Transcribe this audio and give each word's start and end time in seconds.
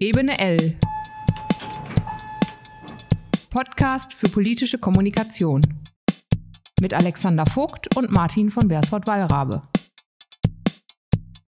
Ebene 0.00 0.38
L. 0.38 0.78
Podcast 3.50 4.14
für 4.14 4.28
politische 4.28 4.78
Kommunikation. 4.78 5.60
Mit 6.80 6.94
Alexander 6.94 7.44
Vogt 7.44 7.96
und 7.96 8.08
Martin 8.12 8.48
von 8.52 8.68
Bersford-Wallrabe. 8.68 9.60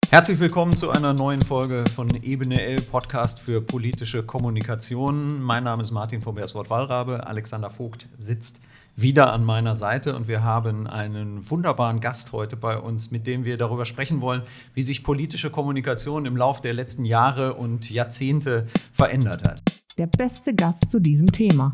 Herzlich 0.09 0.41
willkommen 0.41 0.75
zu 0.75 0.89
einer 0.89 1.13
neuen 1.13 1.41
Folge 1.41 1.85
von 1.95 2.09
Ebene 2.21 2.61
L 2.61 2.81
Podcast 2.81 3.40
für 3.40 3.62
politische 3.62 4.24
Kommunikation. 4.24 5.41
Mein 5.41 5.63
Name 5.63 5.81
ist 5.81 5.91
Martin 5.91 6.21
von 6.21 6.35
Bersford-Wallrabe. 6.35 7.25
Alexander 7.25 7.69
Vogt 7.69 8.10
sitzt 8.17 8.60
wieder 8.96 9.33
an 9.33 9.44
meiner 9.44 9.75
Seite 9.75 10.15
und 10.15 10.28
wir 10.28 10.44
haben 10.44 10.87
einen 10.87 11.49
wunderbaren 11.49 11.99
Gast 11.99 12.31
heute 12.31 12.55
bei 12.55 12.78
uns, 12.78 13.12
mit 13.12 13.26
dem 13.26 13.44
wir 13.44 13.58
darüber 13.58 13.85
sprechen 13.85 14.21
wollen, 14.21 14.44
wie 14.73 14.83
sich 14.83 15.03
politische 15.03 15.49
Kommunikation 15.49 16.26
im 16.26 16.38
Laufe 16.38 16.62
der 16.62 16.73
letzten 16.73 17.05
Jahre 17.05 17.55
und 17.55 17.90
Jahrzehnte 17.90 18.67
verändert 18.91 19.48
hat. 19.48 19.62
Der 19.98 20.08
beste 20.08 20.54
Gast 20.54 20.91
zu 20.91 20.99
diesem 20.99 21.32
Thema. 21.32 21.71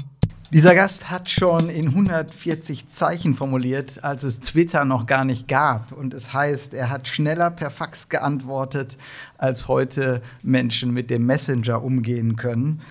Dieser 0.52 0.74
Gast 0.74 1.12
hat 1.12 1.30
schon 1.30 1.70
in 1.70 1.90
140 1.90 2.90
Zeichen 2.90 3.36
formuliert, 3.36 4.04
als 4.04 4.24
es 4.24 4.40
Twitter 4.40 4.84
noch 4.84 5.06
gar 5.06 5.24
nicht 5.24 5.48
gab. 5.48 5.92
Und 5.92 6.12
es 6.16 6.34
heißt, 6.34 6.74
er 6.74 6.90
hat 6.90 7.08
schneller 7.08 7.52
per 7.52 7.70
Fax 7.70 8.10
geantwortet, 8.10 8.98
als 9.38 9.68
heute 9.68 10.24
Menschen 10.42 10.92
mit 10.92 11.12
dem 11.12 11.28
Messenger 11.28 11.84
umgehen 11.84 12.36
können. 12.36 12.82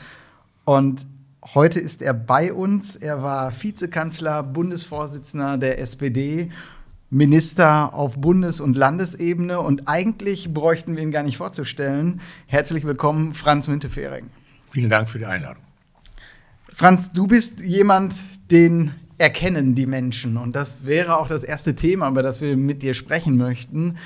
Und 0.64 1.04
Heute 1.54 1.80
ist 1.80 2.02
er 2.02 2.12
bei 2.12 2.52
uns. 2.52 2.94
Er 2.94 3.22
war 3.22 3.50
Vizekanzler, 3.62 4.42
Bundesvorsitzender 4.42 5.56
der 5.56 5.78
SPD, 5.78 6.50
Minister 7.08 7.94
auf 7.94 8.20
Bundes- 8.20 8.60
und 8.60 8.76
Landesebene 8.76 9.58
und 9.58 9.88
eigentlich 9.88 10.52
bräuchten 10.52 10.94
wir 10.94 11.02
ihn 11.02 11.10
gar 11.10 11.22
nicht 11.22 11.38
vorzustellen. 11.38 12.20
Herzlich 12.48 12.84
willkommen, 12.84 13.32
Franz 13.32 13.66
Müntefering. 13.66 14.28
Vielen 14.72 14.90
Dank 14.90 15.08
für 15.08 15.18
die 15.18 15.24
Einladung. 15.24 15.62
Franz, 16.74 17.12
du 17.12 17.26
bist 17.26 17.60
jemand, 17.60 18.14
den 18.50 18.92
erkennen 19.16 19.74
die 19.74 19.86
Menschen 19.86 20.36
und 20.36 20.54
das 20.54 20.84
wäre 20.84 21.16
auch 21.16 21.28
das 21.28 21.44
erste 21.44 21.74
Thema, 21.74 22.10
über 22.10 22.22
das 22.22 22.42
wir 22.42 22.58
mit 22.58 22.82
dir 22.82 22.92
sprechen 22.92 23.38
möchten. 23.38 23.96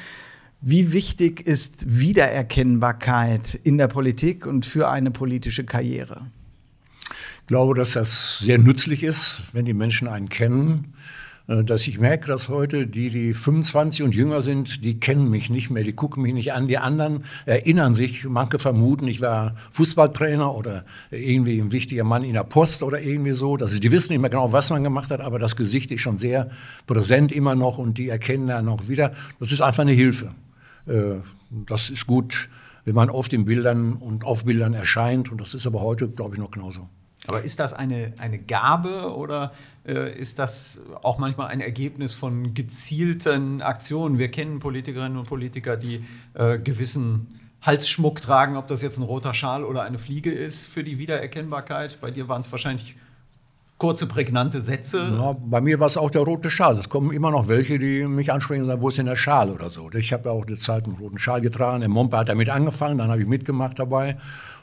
Wie 0.60 0.92
wichtig 0.92 1.44
ist 1.44 1.98
Wiedererkennbarkeit 1.98 3.56
in 3.64 3.78
der 3.78 3.88
Politik 3.88 4.46
und 4.46 4.64
für 4.64 4.88
eine 4.88 5.10
politische 5.10 5.64
Karriere? 5.64 6.26
Glaube, 7.52 7.74
dass 7.74 7.92
das 7.92 8.38
sehr 8.38 8.56
nützlich 8.56 9.02
ist, 9.02 9.42
wenn 9.52 9.66
die 9.66 9.74
Menschen 9.74 10.08
einen 10.08 10.30
kennen. 10.30 10.94
Äh, 11.48 11.62
dass 11.64 11.86
ich 11.86 12.00
merke, 12.00 12.28
dass 12.28 12.48
heute 12.48 12.86
die, 12.86 13.10
die 13.10 13.34
25 13.34 14.04
und 14.04 14.14
jünger 14.14 14.40
sind, 14.40 14.82
die 14.82 14.98
kennen 14.98 15.28
mich 15.28 15.50
nicht 15.50 15.68
mehr, 15.68 15.84
die 15.84 15.92
gucken 15.92 16.22
mich 16.22 16.32
nicht 16.32 16.54
an. 16.54 16.66
Die 16.66 16.78
anderen 16.78 17.24
erinnern 17.44 17.92
sich, 17.92 18.24
manche 18.24 18.58
vermuten, 18.58 19.06
ich 19.06 19.20
war 19.20 19.54
Fußballtrainer 19.72 20.54
oder 20.54 20.86
irgendwie 21.10 21.60
ein 21.60 21.72
wichtiger 21.72 22.04
Mann 22.04 22.24
in 22.24 22.32
der 22.32 22.44
Post 22.44 22.82
oder 22.82 23.02
irgendwie 23.02 23.32
so. 23.34 23.54
Also 23.56 23.78
die 23.78 23.90
wissen 23.90 24.14
nicht 24.14 24.22
mehr 24.22 24.30
genau, 24.30 24.50
was 24.50 24.70
man 24.70 24.82
gemacht 24.82 25.10
hat, 25.10 25.20
aber 25.20 25.38
das 25.38 25.54
Gesicht 25.54 25.92
ist 25.92 26.00
schon 26.00 26.16
sehr 26.16 26.48
präsent 26.86 27.32
immer 27.32 27.54
noch 27.54 27.76
und 27.76 27.98
die 27.98 28.08
erkennen 28.08 28.46
dann 28.46 28.64
noch 28.64 28.88
wieder. 28.88 29.12
Das 29.40 29.52
ist 29.52 29.60
einfach 29.60 29.82
eine 29.82 29.92
Hilfe. 29.92 30.32
Äh, 30.86 31.16
das 31.68 31.90
ist 31.90 32.06
gut, 32.06 32.48
wenn 32.86 32.94
man 32.94 33.10
oft 33.10 33.34
in 33.34 33.44
Bildern 33.44 33.92
und 33.92 34.24
auf 34.24 34.46
Bildern 34.46 34.72
erscheint 34.72 35.30
und 35.30 35.38
das 35.38 35.52
ist 35.52 35.66
aber 35.66 35.82
heute, 35.82 36.08
glaube 36.08 36.36
ich, 36.36 36.40
noch 36.40 36.50
genauso. 36.50 36.88
Aber 37.28 37.42
ist 37.42 37.60
das 37.60 37.72
eine, 37.72 38.12
eine 38.18 38.38
Gabe 38.38 39.14
oder 39.14 39.52
äh, 39.86 40.18
ist 40.18 40.38
das 40.38 40.82
auch 41.02 41.18
manchmal 41.18 41.48
ein 41.48 41.60
Ergebnis 41.60 42.14
von 42.14 42.52
gezielten 42.54 43.62
Aktionen? 43.62 44.18
Wir 44.18 44.30
kennen 44.30 44.58
Politikerinnen 44.58 45.16
und 45.16 45.28
Politiker, 45.28 45.76
die 45.76 46.04
äh, 46.34 46.58
gewissen 46.58 47.40
Halsschmuck 47.62 48.20
tragen, 48.20 48.56
ob 48.56 48.66
das 48.66 48.82
jetzt 48.82 48.98
ein 48.98 49.04
roter 49.04 49.34
Schal 49.34 49.64
oder 49.64 49.82
eine 49.82 49.98
Fliege 49.98 50.32
ist 50.32 50.66
für 50.66 50.82
die 50.82 50.98
Wiedererkennbarkeit. 50.98 52.00
Bei 52.00 52.10
dir 52.10 52.26
waren 52.26 52.40
es 52.40 52.50
wahrscheinlich 52.50 52.96
kurze, 53.82 54.06
prägnante 54.06 54.60
Sätze. 54.60 55.12
Ja, 55.12 55.32
bei 55.32 55.60
mir 55.60 55.80
war 55.80 55.88
es 55.88 55.96
auch 55.96 56.08
der 56.08 56.20
rote 56.20 56.50
Schal. 56.50 56.78
Es 56.78 56.88
kommen 56.88 57.10
immer 57.10 57.32
noch 57.32 57.48
welche, 57.48 57.80
die 57.80 58.04
mich 58.04 58.32
ansprechen 58.32 58.62
und 58.62 58.68
sagen, 58.68 58.80
wo 58.80 58.90
ist 58.90 58.98
denn 58.98 59.06
der 59.06 59.16
Schal 59.16 59.50
oder 59.50 59.70
so. 59.70 59.90
Ich 59.90 60.12
habe 60.12 60.28
ja 60.28 60.30
auch 60.30 60.46
eine 60.46 60.54
Zeit 60.54 60.84
einen 60.84 60.94
roten 60.94 61.18
Schal 61.18 61.40
getragen. 61.40 61.80
Der 61.80 61.88
Mompe 61.88 62.16
hat 62.16 62.28
damit 62.28 62.48
angefangen, 62.48 62.98
dann 62.98 63.10
habe 63.10 63.20
ich 63.20 63.26
mitgemacht 63.26 63.80
dabei. 63.80 64.18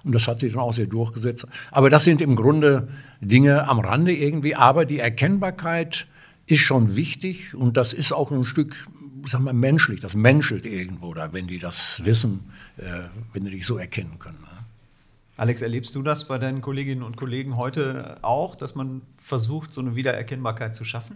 Und 0.05 0.16
das 0.16 0.25
hat 0.29 0.39
sich 0.39 0.53
dann 0.53 0.61
auch 0.61 0.71
sehr 0.71 0.88
durchgesetzt. 0.88 1.45
Aber 1.69 1.89
das 1.89 2.05
sind 2.05 2.21
im 2.21 2.38
Grunde 2.38 2.88
Dinge 3.19 3.67
am 3.67 3.79
Rande 3.79 4.13
irgendwie. 4.13 4.55
Aber 4.55 4.85
die 4.85 4.99
Erkennbarkeit 4.99 6.07
ist 6.45 6.61
schon 6.61 6.95
wichtig 6.95 7.53
und 7.53 7.75
das 7.75 7.91
ist 7.91 8.13
auch 8.13 8.31
ein 8.31 8.45
Stück, 8.45 8.73
sag 9.25 9.41
mal, 9.41 9.53
menschlich. 9.53 9.99
Das 9.99 10.15
menschelt 10.15 10.65
irgendwo 10.65 11.13
da, 11.13 11.33
wenn 11.33 11.45
die 11.45 11.59
das 11.59 12.01
wissen, 12.05 12.45
äh, 12.77 12.83
wenn 13.33 13.44
die 13.44 13.51
dich 13.51 13.65
so 13.65 13.77
erkennen 13.77 14.17
können. 14.17 14.38
Alex, 15.39 15.61
erlebst 15.61 15.95
du 15.95 16.01
das 16.01 16.25
bei 16.25 16.38
deinen 16.38 16.59
Kolleginnen 16.59 17.01
und 17.01 17.16
Kollegen 17.16 17.55
heute 17.55 18.17
auch, 18.23 18.55
dass 18.55 18.75
man 18.75 19.03
versucht, 19.16 19.73
so 19.73 19.79
eine 19.79 19.95
Wiedererkennbarkeit 19.95 20.75
zu 20.75 20.83
schaffen? 20.83 21.16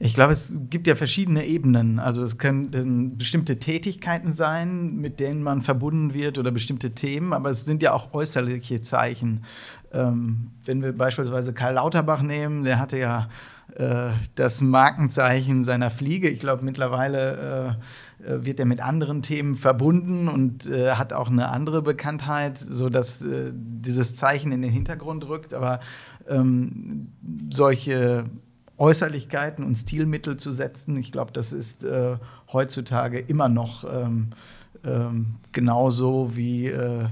Ich 0.00 0.14
glaube, 0.14 0.32
es 0.32 0.52
gibt 0.68 0.88
ja 0.88 0.96
verschiedene 0.96 1.46
Ebenen. 1.46 2.00
Also 2.00 2.24
es 2.24 2.38
können 2.38 3.16
bestimmte 3.16 3.60
Tätigkeiten 3.60 4.32
sein, 4.32 4.96
mit 4.96 5.20
denen 5.20 5.44
man 5.44 5.62
verbunden 5.62 6.12
wird 6.12 6.38
oder 6.38 6.50
bestimmte 6.50 6.90
Themen, 6.90 7.32
aber 7.32 7.50
es 7.50 7.64
sind 7.64 7.84
ja 7.84 7.92
auch 7.92 8.14
äußerliche 8.14 8.80
Zeichen. 8.80 9.44
Ähm, 9.92 10.50
wenn 10.64 10.82
wir 10.82 10.92
beispielsweise 10.92 11.52
Karl 11.52 11.74
Lauterbach 11.74 12.22
nehmen, 12.22 12.64
der 12.64 12.80
hatte 12.80 12.98
ja 12.98 13.28
äh, 13.76 14.10
das 14.34 14.60
Markenzeichen 14.60 15.62
seiner 15.62 15.92
Fliege. 15.92 16.28
Ich 16.28 16.40
glaube, 16.40 16.64
mittlerweile 16.64 17.76
äh, 17.78 17.82
wird 18.18 18.58
er 18.58 18.66
mit 18.66 18.80
anderen 18.80 19.22
Themen 19.22 19.56
verbunden 19.56 20.28
und 20.28 20.66
äh, 20.66 20.92
hat 20.92 21.12
auch 21.12 21.30
eine 21.30 21.48
andere 21.48 21.82
Bekanntheit, 21.82 22.58
sodass 22.58 23.22
äh, 23.22 23.52
dieses 23.54 24.14
Zeichen 24.14 24.52
in 24.52 24.62
den 24.62 24.72
Hintergrund 24.72 25.28
rückt. 25.28 25.54
Aber 25.54 25.80
ähm, 26.28 27.08
solche 27.50 28.24
Äußerlichkeiten 28.76 29.64
und 29.64 29.74
Stilmittel 29.74 30.36
zu 30.36 30.52
setzen. 30.52 30.96
Ich 30.96 31.12
glaube, 31.12 31.32
das 31.32 31.52
ist 31.52 31.84
äh, 31.84 32.16
heutzutage 32.52 33.18
immer 33.18 33.48
noch 33.48 33.84
ähm, 33.84 34.28
ähm, 34.84 35.36
genauso, 35.52 36.36
wie 36.36 36.66
äh, 36.66 37.06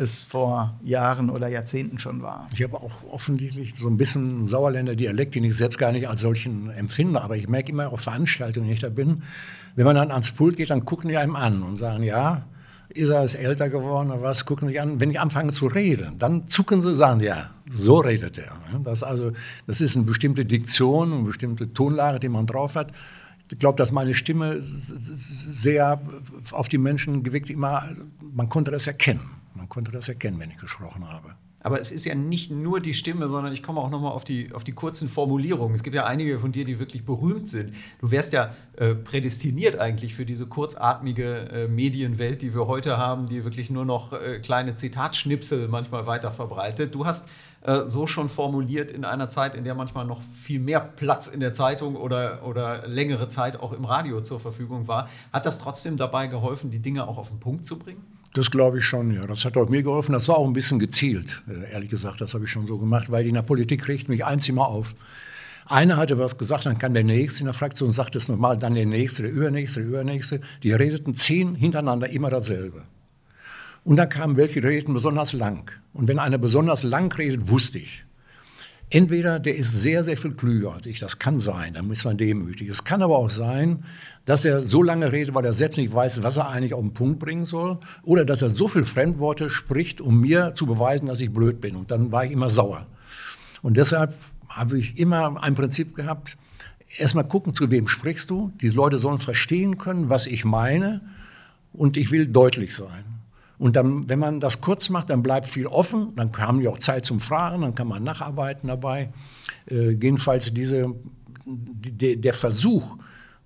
es 0.00 0.24
vor 0.24 0.78
Jahren 0.82 1.28
oder 1.28 1.48
Jahrzehnten 1.48 1.98
schon 1.98 2.22
war. 2.22 2.48
Ich 2.54 2.62
habe 2.62 2.76
auch 2.76 3.04
offensichtlich 3.10 3.74
so 3.76 3.86
ein 3.86 3.98
bisschen 3.98 4.46
Sauerländer 4.46 4.96
Dialekt, 4.96 5.34
den 5.34 5.44
ich 5.44 5.56
selbst 5.56 5.78
gar 5.78 5.92
nicht 5.92 6.08
als 6.08 6.20
solchen 6.20 6.70
empfinde, 6.70 7.20
aber 7.20 7.36
ich 7.36 7.48
merke 7.48 7.70
immer 7.70 7.92
auf 7.92 8.00
Veranstaltungen, 8.00 8.66
wenn 8.66 8.74
ich 8.74 8.80
da 8.80 8.88
bin, 8.88 9.22
wenn 9.76 9.84
man 9.84 9.96
dann 9.96 10.10
ans 10.10 10.32
Pult 10.32 10.56
geht, 10.56 10.70
dann 10.70 10.84
gucken 10.84 11.10
die 11.10 11.18
einem 11.18 11.36
an 11.36 11.62
und 11.62 11.76
sagen, 11.76 12.02
ja, 12.02 12.44
ist 12.88 13.10
er 13.10 13.22
ist 13.22 13.34
älter 13.34 13.68
geworden 13.68 14.10
oder 14.10 14.22
was, 14.22 14.46
gucken 14.46 14.68
sich 14.68 14.80
an. 14.80 14.98
Wenn 14.98 15.10
ich 15.10 15.20
anfange 15.20 15.52
zu 15.52 15.66
reden, 15.66 16.16
dann 16.18 16.46
zucken 16.46 16.80
sie, 16.80 16.94
sagen, 16.96 17.20
ja, 17.20 17.50
so 17.70 17.98
redet 17.98 18.38
er. 18.38 18.52
Das, 18.82 19.02
also, 19.02 19.32
das 19.66 19.80
ist 19.80 19.96
eine 19.96 20.06
bestimmte 20.06 20.44
Diktion, 20.44 21.12
eine 21.12 21.22
bestimmte 21.22 21.72
Tonlage, 21.72 22.18
die 22.20 22.28
man 22.28 22.46
drauf 22.46 22.74
hat. 22.74 22.92
Ich 23.52 23.58
glaube, 23.58 23.76
dass 23.76 23.92
meine 23.92 24.14
Stimme 24.14 24.56
sehr 24.60 26.00
auf 26.52 26.68
die 26.68 26.78
Menschen 26.78 27.22
gewirkt 27.22 27.50
immer, 27.50 27.84
man 28.32 28.48
konnte 28.48 28.70
das 28.70 28.86
erkennen. 28.86 29.39
Man 29.54 29.68
konnte 29.68 29.90
das 29.90 30.08
erkennen, 30.08 30.38
wenn 30.38 30.50
ich 30.50 30.58
gesprochen 30.58 31.08
habe. 31.08 31.34
Aber 31.62 31.78
es 31.78 31.92
ist 31.92 32.06
ja 32.06 32.14
nicht 32.14 32.50
nur 32.50 32.80
die 32.80 32.94
Stimme, 32.94 33.28
sondern 33.28 33.52
ich 33.52 33.62
komme 33.62 33.80
auch 33.80 33.90
noch 33.90 34.00
mal 34.00 34.10
auf 34.10 34.24
die, 34.24 34.50
auf 34.54 34.64
die 34.64 34.72
kurzen 34.72 35.10
Formulierungen. 35.10 35.74
Es 35.74 35.82
gibt 35.82 35.94
ja 35.94 36.06
einige 36.06 36.38
von 36.38 36.52
dir, 36.52 36.64
die 36.64 36.78
wirklich 36.78 37.04
berühmt 37.04 37.50
sind. 37.50 37.74
Du 38.00 38.10
wärst 38.10 38.32
ja 38.32 38.54
äh, 38.76 38.94
prädestiniert 38.94 39.78
eigentlich 39.78 40.14
für 40.14 40.24
diese 40.24 40.46
kurzatmige 40.46 41.50
äh, 41.50 41.68
Medienwelt, 41.68 42.40
die 42.40 42.54
wir 42.54 42.66
heute 42.66 42.96
haben, 42.96 43.26
die 43.26 43.44
wirklich 43.44 43.68
nur 43.68 43.84
noch 43.84 44.14
äh, 44.14 44.38
kleine 44.38 44.74
Zitatschnipsel 44.74 45.68
manchmal 45.68 46.06
weiter 46.06 46.32
verbreitet. 46.32 46.94
Du 46.94 47.04
hast 47.04 47.28
äh, 47.60 47.82
so 47.86 48.06
schon 48.06 48.30
formuliert 48.30 48.90
in 48.90 49.04
einer 49.04 49.28
Zeit, 49.28 49.54
in 49.54 49.64
der 49.64 49.74
manchmal 49.74 50.06
noch 50.06 50.22
viel 50.22 50.60
mehr 50.60 50.80
Platz 50.80 51.28
in 51.28 51.40
der 51.40 51.52
Zeitung 51.52 51.94
oder, 51.94 52.46
oder 52.46 52.88
längere 52.88 53.28
Zeit 53.28 53.60
auch 53.60 53.74
im 53.74 53.84
Radio 53.84 54.22
zur 54.22 54.40
Verfügung 54.40 54.88
war. 54.88 55.10
Hat 55.30 55.44
das 55.44 55.58
trotzdem 55.58 55.98
dabei 55.98 56.26
geholfen, 56.26 56.70
die 56.70 56.78
Dinge 56.78 57.06
auch 57.06 57.18
auf 57.18 57.28
den 57.28 57.38
Punkt 57.38 57.66
zu 57.66 57.78
bringen? 57.78 58.02
Das 58.32 58.50
glaube 58.50 58.78
ich 58.78 58.84
schon, 58.84 59.12
ja. 59.12 59.26
Das 59.26 59.44
hat 59.44 59.56
auch 59.56 59.68
mir 59.68 59.82
geholfen. 59.82 60.12
Das 60.12 60.28
war 60.28 60.38
auch 60.38 60.46
ein 60.46 60.52
bisschen 60.52 60.78
gezielt, 60.78 61.42
äh, 61.48 61.72
ehrlich 61.72 61.90
gesagt. 61.90 62.20
Das 62.20 62.34
habe 62.34 62.44
ich 62.44 62.50
schon 62.50 62.66
so 62.66 62.78
gemacht, 62.78 63.10
weil 63.10 63.26
in 63.26 63.34
der 63.34 63.42
Politik 63.42 63.88
regt 63.88 64.08
mich 64.08 64.24
eins 64.24 64.48
immer 64.48 64.68
auf. 64.68 64.94
Einer 65.66 65.96
hatte 65.96 66.18
was 66.18 66.36
gesagt, 66.36 66.66
dann 66.66 66.78
kann 66.78 66.94
der 66.94 67.04
Nächste 67.04 67.40
in 67.40 67.46
der 67.46 67.54
Fraktion 67.54 67.90
sagt 67.92 68.16
es 68.16 68.28
nochmal, 68.28 68.56
dann 68.56 68.74
der 68.74 68.86
Nächste, 68.86 69.22
der 69.22 69.32
Übernächste, 69.32 69.80
der 69.80 69.88
Übernächste. 69.88 70.40
Die 70.62 70.72
redeten 70.72 71.14
zehn 71.14 71.54
hintereinander 71.54 72.10
immer 72.10 72.30
dasselbe. 72.30 72.82
Und 73.84 73.96
dann 73.96 74.08
kamen 74.08 74.36
welche, 74.36 74.60
die 74.60 74.66
redeten 74.66 74.94
besonders 74.94 75.32
lang. 75.32 75.70
Und 75.92 76.08
wenn 76.08 76.18
einer 76.18 76.38
besonders 76.38 76.82
lang 76.82 77.12
redet, 77.16 77.48
wusste 77.48 77.78
ich, 77.78 78.04
Entweder 78.92 79.38
der 79.38 79.54
ist 79.54 79.70
sehr, 79.70 80.02
sehr 80.02 80.16
viel 80.16 80.32
klüger 80.32 80.74
als 80.74 80.84
ich, 80.84 80.98
das 80.98 81.20
kann 81.20 81.38
sein, 81.38 81.74
dann 81.74 81.88
ist 81.92 82.04
man 82.04 82.16
demütig. 82.16 82.68
Es 82.68 82.82
kann 82.82 83.02
aber 83.02 83.18
auch 83.18 83.30
sein, 83.30 83.84
dass 84.24 84.44
er 84.44 84.62
so 84.62 84.82
lange 84.82 85.12
redet, 85.12 85.32
weil 85.32 85.44
er 85.44 85.52
selbst 85.52 85.76
nicht 85.76 85.94
weiß, 85.94 86.24
was 86.24 86.36
er 86.36 86.48
eigentlich 86.48 86.74
auf 86.74 86.80
den 86.80 86.92
Punkt 86.92 87.20
bringen 87.20 87.44
soll, 87.44 87.78
oder 88.02 88.24
dass 88.24 88.42
er 88.42 88.50
so 88.50 88.66
viel 88.66 88.82
Fremdworte 88.82 89.48
spricht, 89.48 90.00
um 90.00 90.20
mir 90.20 90.54
zu 90.56 90.66
beweisen, 90.66 91.06
dass 91.06 91.20
ich 91.20 91.32
blöd 91.32 91.60
bin. 91.60 91.76
Und 91.76 91.92
dann 91.92 92.10
war 92.10 92.24
ich 92.24 92.32
immer 92.32 92.50
sauer. 92.50 92.84
Und 93.62 93.76
deshalb 93.76 94.12
habe 94.48 94.76
ich 94.76 94.98
immer 94.98 95.40
ein 95.40 95.54
Prinzip 95.54 95.94
gehabt, 95.94 96.36
erstmal 96.98 97.28
gucken, 97.28 97.54
zu 97.54 97.70
wem 97.70 97.86
sprichst 97.86 98.28
du. 98.28 98.50
Die 98.60 98.70
Leute 98.70 98.98
sollen 98.98 99.18
verstehen 99.18 99.78
können, 99.78 100.08
was 100.08 100.26
ich 100.26 100.44
meine, 100.44 101.00
und 101.72 101.96
ich 101.96 102.10
will 102.10 102.26
deutlich 102.26 102.74
sein. 102.74 103.04
Und 103.60 103.76
dann, 103.76 104.08
wenn 104.08 104.18
man 104.18 104.40
das 104.40 104.62
kurz 104.62 104.88
macht, 104.88 105.10
dann 105.10 105.22
bleibt 105.22 105.46
viel 105.46 105.66
offen, 105.66 106.14
dann 106.16 106.32
haben 106.38 106.60
die 106.60 106.68
auch 106.68 106.78
Zeit 106.78 107.04
zum 107.04 107.20
Fragen, 107.20 107.60
dann 107.60 107.74
kann 107.74 107.88
man 107.88 108.02
nacharbeiten 108.02 108.68
dabei. 108.68 109.12
Äh, 109.70 109.90
jedenfalls 109.90 110.54
diese, 110.54 110.94
de, 111.44 112.16
der 112.16 112.32
Versuch, 112.32 112.96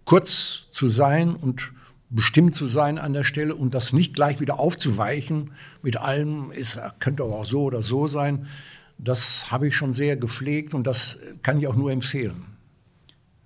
kurz 0.04 0.68
zu 0.70 0.86
sein 0.86 1.34
und 1.34 1.72
bestimmt 2.10 2.54
zu 2.54 2.68
sein 2.68 2.98
an 2.98 3.12
der 3.12 3.24
Stelle 3.24 3.56
und 3.56 3.74
das 3.74 3.92
nicht 3.92 4.14
gleich 4.14 4.38
wieder 4.38 4.60
aufzuweichen 4.60 5.50
mit 5.82 5.96
allem, 5.96 6.52
ist, 6.52 6.80
könnte 7.00 7.24
aber 7.24 7.40
auch 7.40 7.44
so 7.44 7.64
oder 7.64 7.82
so 7.82 8.06
sein, 8.06 8.46
das 8.98 9.50
habe 9.50 9.66
ich 9.66 9.74
schon 9.74 9.92
sehr 9.92 10.16
gepflegt 10.16 10.74
und 10.74 10.86
das 10.86 11.18
kann 11.42 11.58
ich 11.58 11.66
auch 11.66 11.74
nur 11.74 11.90
empfehlen. 11.90 12.53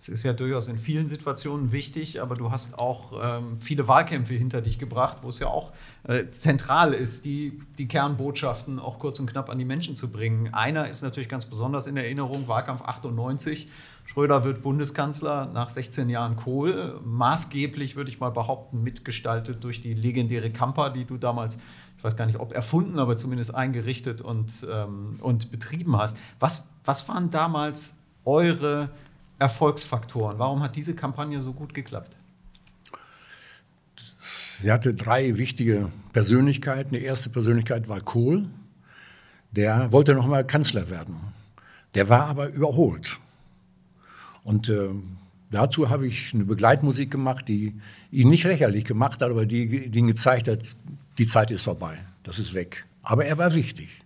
Es 0.01 0.09
ist 0.09 0.23
ja 0.23 0.33
durchaus 0.33 0.69
in 0.69 0.79
vielen 0.79 1.09
Situationen 1.09 1.73
wichtig, 1.73 2.23
aber 2.23 2.37
du 2.37 2.53
hast 2.53 2.79
auch 2.79 3.13
ähm, 3.21 3.59
viele 3.59 3.89
Wahlkämpfe 3.89 4.35
hinter 4.35 4.61
dich 4.61 4.79
gebracht, 4.79 5.19
wo 5.23 5.29
es 5.29 5.41
ja 5.41 5.49
auch 5.49 5.73
äh, 6.05 6.27
zentral 6.31 6.95
ist, 6.95 7.25
die, 7.25 7.59
die 7.79 7.89
Kernbotschaften 7.89 8.79
auch 8.79 9.01
kurz 9.01 9.19
und 9.19 9.29
knapp 9.29 9.51
an 9.51 9.59
die 9.59 9.65
Menschen 9.65 9.97
zu 9.97 10.13
bringen. 10.13 10.55
Einer 10.55 10.89
ist 10.89 11.03
natürlich 11.03 11.29
ganz 11.29 11.47
besonders 11.47 11.89
in 11.89 11.97
Erinnerung, 11.97 12.47
Wahlkampf 12.47 12.83
98. 12.83 13.69
Schröder 14.05 14.45
wird 14.45 14.63
Bundeskanzler 14.63 15.51
nach 15.53 15.69
16 15.69 16.09
Jahren 16.09 16.37
Kohl. 16.37 17.01
Maßgeblich, 17.05 17.97
würde 17.97 18.09
ich 18.09 18.21
mal 18.21 18.31
behaupten, 18.31 18.85
mitgestaltet 18.85 19.65
durch 19.65 19.81
die 19.81 19.95
legendäre 19.95 20.53
Kampa, 20.53 20.91
die 20.91 21.07
du 21.07 21.17
damals, 21.17 21.59
ich 21.97 22.05
weiß 22.05 22.17
gar 22.17 22.27
nicht, 22.27 22.39
ob 22.39 22.53
erfunden, 22.53 23.01
aber 23.01 23.19
zumindest 23.19 23.53
eingerichtet 23.53 24.21
und, 24.21 24.65
ähm, 24.73 25.19
und 25.21 25.51
betrieben 25.51 25.97
hast. 25.97 26.19
Was, 26.39 26.69
was 26.85 27.09
waren 27.09 27.31
damals 27.31 27.99
eure 28.25 28.91
Erfolgsfaktoren? 29.39 30.39
Warum 30.39 30.63
hat 30.63 30.77
diese 30.77 30.95
Kampagne 30.95 31.43
so 31.43 31.53
gut 31.53 31.75
geklappt? 31.75 32.17
Sie 34.61 34.73
hatte 34.73 34.95
drei 34.95 35.37
wichtige 35.37 35.89
Persönlichkeiten. 36.13 36.95
Die 36.95 37.03
erste 37.03 37.31
Persönlichkeit 37.31 37.89
war 37.89 38.01
Kohl. 38.01 38.47
Der 39.53 39.93
wollte 39.93 40.15
noch 40.15 40.27
mal 40.27 40.45
Kanzler 40.45 40.91
werden. 40.91 41.17
Der 41.95 42.09
war 42.09 42.27
aber 42.27 42.49
überholt. 42.49 43.19
Und 44.43 44.69
äh, 44.69 44.89
dazu 45.51 45.89
habe 45.91 46.07
ich 46.07 46.35
eine 46.35 46.45
Begleitmusik 46.45 47.11
gemacht, 47.11 47.49
die 47.49 47.75
ihn 48.11 48.29
nicht 48.29 48.45
lächerlich 48.45 48.85
gemacht 48.85 49.23
hat, 49.23 49.31
aber 49.31 49.47
die, 49.47 49.91
die 49.91 49.99
ihn 49.99 50.07
gezeigt 50.07 50.49
hat, 50.49 50.77
die 51.19 51.27
Zeit 51.27 51.51
ist 51.51 51.63
vorbei, 51.63 51.99
das 52.23 52.39
ist 52.39 52.55
weg. 52.55 52.87
Aber 53.03 53.25
er 53.25 53.39
war 53.39 53.55
wichtig. 53.55 54.03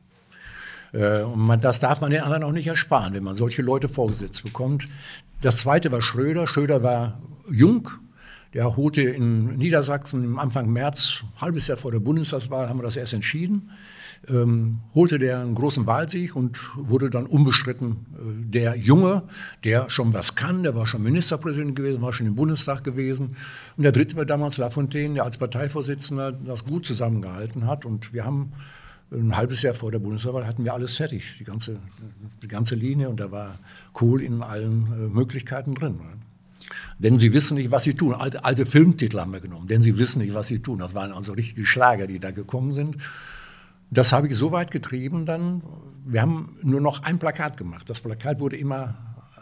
Äh, 0.92 1.22
und 1.22 1.40
man, 1.40 1.60
das 1.60 1.80
darf 1.80 2.00
man 2.00 2.10
den 2.10 2.22
anderen 2.22 2.44
auch 2.44 2.52
nicht 2.52 2.66
ersparen, 2.66 3.14
wenn 3.14 3.24
man 3.24 3.34
solche 3.34 3.62
Leute 3.62 3.88
vorgesetzt 3.88 4.42
bekommt. 4.42 4.88
Das 5.40 5.58
zweite 5.58 5.90
war 5.90 6.02
Schröder. 6.02 6.46
Schröder 6.46 6.82
war 6.82 7.20
jung. 7.50 7.88
Der 8.54 8.76
holte 8.76 9.00
in 9.00 9.56
Niedersachsen 9.56 10.22
im 10.24 10.38
Anfang 10.38 10.70
März, 10.70 11.24
halbes 11.40 11.68
Jahr 11.68 11.78
vor 11.78 11.90
der 11.90 12.00
Bundestagswahl, 12.00 12.68
haben 12.68 12.78
wir 12.78 12.82
das 12.82 12.96
erst 12.96 13.14
entschieden, 13.14 13.70
ähm, 14.28 14.80
holte 14.94 15.18
der 15.18 15.40
einen 15.40 15.54
großen 15.54 15.86
Wahlsieg 15.86 16.36
und 16.36 16.58
wurde 16.76 17.08
dann 17.08 17.24
unbestritten 17.24 17.92
äh, 17.92 18.50
der 18.50 18.76
Junge, 18.76 19.22
der 19.64 19.88
schon 19.88 20.12
was 20.12 20.34
kann, 20.34 20.62
der 20.62 20.74
war 20.74 20.86
schon 20.86 21.02
Ministerpräsident 21.02 21.74
gewesen, 21.74 22.02
war 22.02 22.12
schon 22.12 22.26
im 22.26 22.34
Bundestag 22.34 22.84
gewesen. 22.84 23.36
Und 23.78 23.84
der 23.84 23.92
dritte 23.92 24.16
war 24.16 24.26
damals 24.26 24.58
Lafontaine, 24.58 25.14
der 25.14 25.24
als 25.24 25.38
Parteivorsitzender 25.38 26.32
das 26.32 26.64
gut 26.64 26.84
zusammengehalten 26.84 27.66
hat. 27.66 27.86
Und 27.86 28.12
wir 28.12 28.24
haben 28.26 28.52
ein 29.12 29.36
halbes 29.36 29.62
Jahr 29.62 29.74
vor 29.74 29.90
der 29.90 29.98
Bundestagswahl 29.98 30.46
hatten 30.46 30.64
wir 30.64 30.74
alles 30.74 30.96
fertig, 30.96 31.36
die 31.38 31.44
ganze, 31.44 31.78
die 32.42 32.48
ganze 32.48 32.74
Linie 32.74 33.08
und 33.08 33.20
da 33.20 33.30
war 33.30 33.58
Kohl 33.92 34.22
in 34.22 34.42
allen 34.42 34.86
äh, 34.92 35.08
Möglichkeiten 35.08 35.74
drin. 35.74 35.96
Ne? 35.96 36.18
Denn 36.98 37.18
sie 37.18 37.32
wissen 37.32 37.56
nicht, 37.56 37.70
was 37.70 37.82
sie 37.82 37.94
tun. 37.94 38.14
Alte, 38.14 38.44
alte 38.44 38.66
Filmtitel 38.66 39.18
haben 39.18 39.32
wir 39.32 39.40
genommen. 39.40 39.66
Denn 39.66 39.82
sie 39.82 39.98
wissen 39.98 40.20
nicht, 40.20 40.34
was 40.34 40.46
sie 40.46 40.60
tun. 40.60 40.78
Das 40.78 40.94
waren 40.94 41.12
also 41.12 41.32
richtige 41.32 41.66
Schlager, 41.66 42.06
die 42.06 42.20
da 42.20 42.30
gekommen 42.30 42.72
sind. 42.72 42.96
Das 43.90 44.12
habe 44.12 44.28
ich 44.28 44.36
so 44.36 44.52
weit 44.52 44.70
getrieben 44.70 45.26
dann. 45.26 45.62
Wir 46.04 46.22
haben 46.22 46.56
nur 46.62 46.80
noch 46.80 47.02
ein 47.02 47.18
Plakat 47.18 47.56
gemacht. 47.56 47.90
Das 47.90 48.00
Plakat 48.00 48.40
wurde 48.40 48.56
immer 48.56 48.94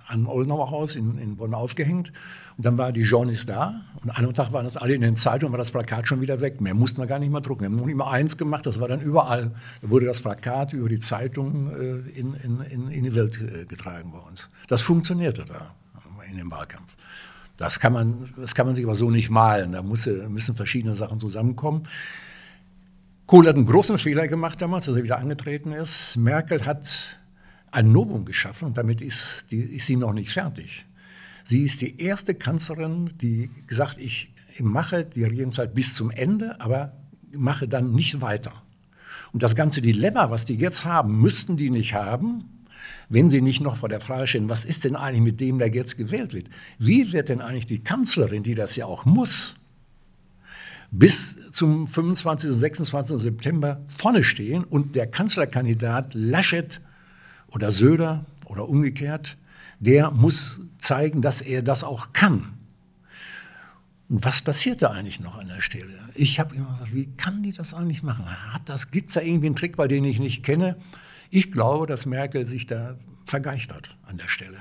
am 0.08 0.26
Oldenauer 0.26 0.70
Haus 0.70 0.96
in, 0.96 1.18
in 1.18 1.36
Bonn 1.36 1.54
aufgehängt. 1.54 2.12
Dann 2.62 2.78
war 2.78 2.92
die 2.92 3.02
Journeys 3.02 3.46
da. 3.46 3.82
Und 4.02 4.10
an 4.10 4.16
einem 4.16 4.34
Tag 4.34 4.52
waren 4.52 4.64
das 4.64 4.76
alle 4.76 4.94
in 4.94 5.00
den 5.00 5.16
Zeitungen, 5.16 5.52
war 5.52 5.58
das 5.58 5.70
Plakat 5.70 6.06
schon 6.06 6.20
wieder 6.20 6.40
weg. 6.40 6.60
Mehr 6.60 6.74
mussten 6.74 7.00
wir 7.00 7.06
gar 7.06 7.18
nicht 7.18 7.32
mehr 7.32 7.40
drucken. 7.40 7.60
Wir 7.60 7.66
haben 7.66 7.76
nur 7.76 7.88
immer 7.88 8.10
eins 8.10 8.36
gemacht, 8.36 8.66
das 8.66 8.80
war 8.80 8.88
dann 8.88 9.00
überall. 9.00 9.52
Da 9.80 9.90
wurde 9.90 10.06
das 10.06 10.20
Plakat 10.20 10.72
über 10.72 10.88
die 10.88 11.00
Zeitungen 11.00 12.06
äh, 12.06 12.18
in, 12.18 12.34
in, 12.34 12.88
in, 12.88 13.04
die 13.04 13.14
Welt 13.14 13.40
äh, 13.40 13.64
getragen 13.66 14.12
bei 14.12 14.18
uns. 14.18 14.48
Das 14.68 14.82
funktionierte 14.82 15.44
da 15.44 15.74
in 16.30 16.36
dem 16.36 16.50
Wahlkampf. 16.50 16.94
Das 17.56 17.78
kann 17.78 17.92
man, 17.92 18.30
das 18.36 18.54
kann 18.54 18.66
man 18.66 18.74
sich 18.74 18.84
aber 18.84 18.94
so 18.94 19.10
nicht 19.10 19.28
malen. 19.28 19.72
Da 19.72 19.82
muss, 19.82 20.06
müssen 20.06 20.56
verschiedene 20.56 20.94
Sachen 20.96 21.18
zusammenkommen. 21.18 21.86
Kohl 23.26 23.46
hat 23.46 23.54
einen 23.54 23.66
großen 23.66 23.98
Fehler 23.98 24.26
gemacht 24.28 24.60
damals, 24.62 24.88
als 24.88 24.96
er 24.96 25.04
wieder 25.04 25.18
angetreten 25.18 25.72
ist. 25.72 26.16
Merkel 26.16 26.64
hat 26.64 27.18
ein 27.70 27.92
Novum 27.92 28.24
geschaffen 28.24 28.66
und 28.68 28.78
damit 28.78 29.02
ist, 29.02 29.46
die, 29.50 29.58
ist 29.58 29.86
sie 29.86 29.96
noch 29.96 30.12
nicht 30.12 30.32
fertig. 30.32 30.86
Sie 31.50 31.64
ist 31.64 31.80
die 31.80 32.00
erste 32.00 32.36
Kanzlerin, 32.36 33.10
die 33.20 33.50
gesagt, 33.66 33.98
ich 33.98 34.32
mache 34.60 35.04
die 35.04 35.24
Regierungszeit 35.24 35.74
bis 35.74 35.94
zum 35.94 36.12
Ende, 36.12 36.60
aber 36.60 36.92
mache 37.36 37.66
dann 37.66 37.92
nicht 37.92 38.20
weiter. 38.20 38.52
Und 39.32 39.42
das 39.42 39.56
ganze 39.56 39.82
Dilemma, 39.82 40.30
was 40.30 40.44
die 40.44 40.54
jetzt 40.54 40.84
haben, 40.84 41.20
müssten 41.20 41.56
die 41.56 41.70
nicht 41.70 41.92
haben, 41.92 42.44
wenn 43.08 43.30
sie 43.30 43.40
nicht 43.40 43.60
noch 43.60 43.74
vor 43.74 43.88
der 43.88 43.98
Frage 44.00 44.28
stehen, 44.28 44.48
was 44.48 44.64
ist 44.64 44.84
denn 44.84 44.94
eigentlich 44.94 45.22
mit 45.22 45.40
dem, 45.40 45.58
der 45.58 45.74
jetzt 45.74 45.96
gewählt 45.96 46.34
wird? 46.34 46.50
Wie 46.78 47.10
wird 47.10 47.28
denn 47.28 47.40
eigentlich 47.40 47.66
die 47.66 47.80
Kanzlerin, 47.80 48.44
die 48.44 48.54
das 48.54 48.76
ja 48.76 48.86
auch 48.86 49.04
muss, 49.04 49.56
bis 50.92 51.36
zum 51.50 51.88
25. 51.88 52.48
und 52.48 52.56
26. 52.58 53.18
September 53.18 53.80
vorne 53.88 54.22
stehen 54.22 54.62
und 54.62 54.94
der 54.94 55.08
Kanzlerkandidat 55.08 56.14
Laschet 56.14 56.80
oder 57.48 57.72
Söder 57.72 58.24
oder 58.46 58.68
umgekehrt, 58.68 59.36
der 59.80 60.10
muss 60.10 60.60
zeigen, 60.78 61.22
dass 61.22 61.40
er 61.40 61.62
das 61.62 61.82
auch 61.82 62.12
kann. 62.12 62.52
Und 64.08 64.24
was 64.24 64.42
passiert 64.42 64.82
da 64.82 64.90
eigentlich 64.90 65.20
noch 65.20 65.38
an 65.38 65.46
der 65.46 65.60
Stelle? 65.60 65.98
Ich 66.14 66.38
habe 66.38 66.54
immer 66.54 66.70
gesagt, 66.72 66.94
wie 66.94 67.06
kann 67.16 67.42
die 67.42 67.52
das 67.52 67.74
eigentlich 67.74 68.02
machen? 68.02 68.26
Hat 68.52 68.68
das, 68.68 68.90
gibt 68.90 69.08
es 69.08 69.14
da 69.14 69.20
irgendwie 69.20 69.46
einen 69.46 69.56
Trick, 69.56 69.76
bei 69.76 69.88
dem 69.88 70.04
ich 70.04 70.20
nicht 70.20 70.44
kenne? 70.44 70.76
Ich 71.30 71.50
glaube, 71.52 71.86
dass 71.86 72.06
Merkel 72.06 72.44
sich 72.44 72.66
da 72.66 72.96
vergeistert 73.24 73.96
an 74.06 74.18
der 74.18 74.28
Stelle. 74.28 74.58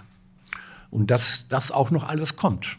Und 0.92 1.12
dass 1.12 1.48
das 1.50 1.72
auch 1.72 1.92
noch 1.92 2.08
alles 2.08 2.36
kommt. 2.36 2.78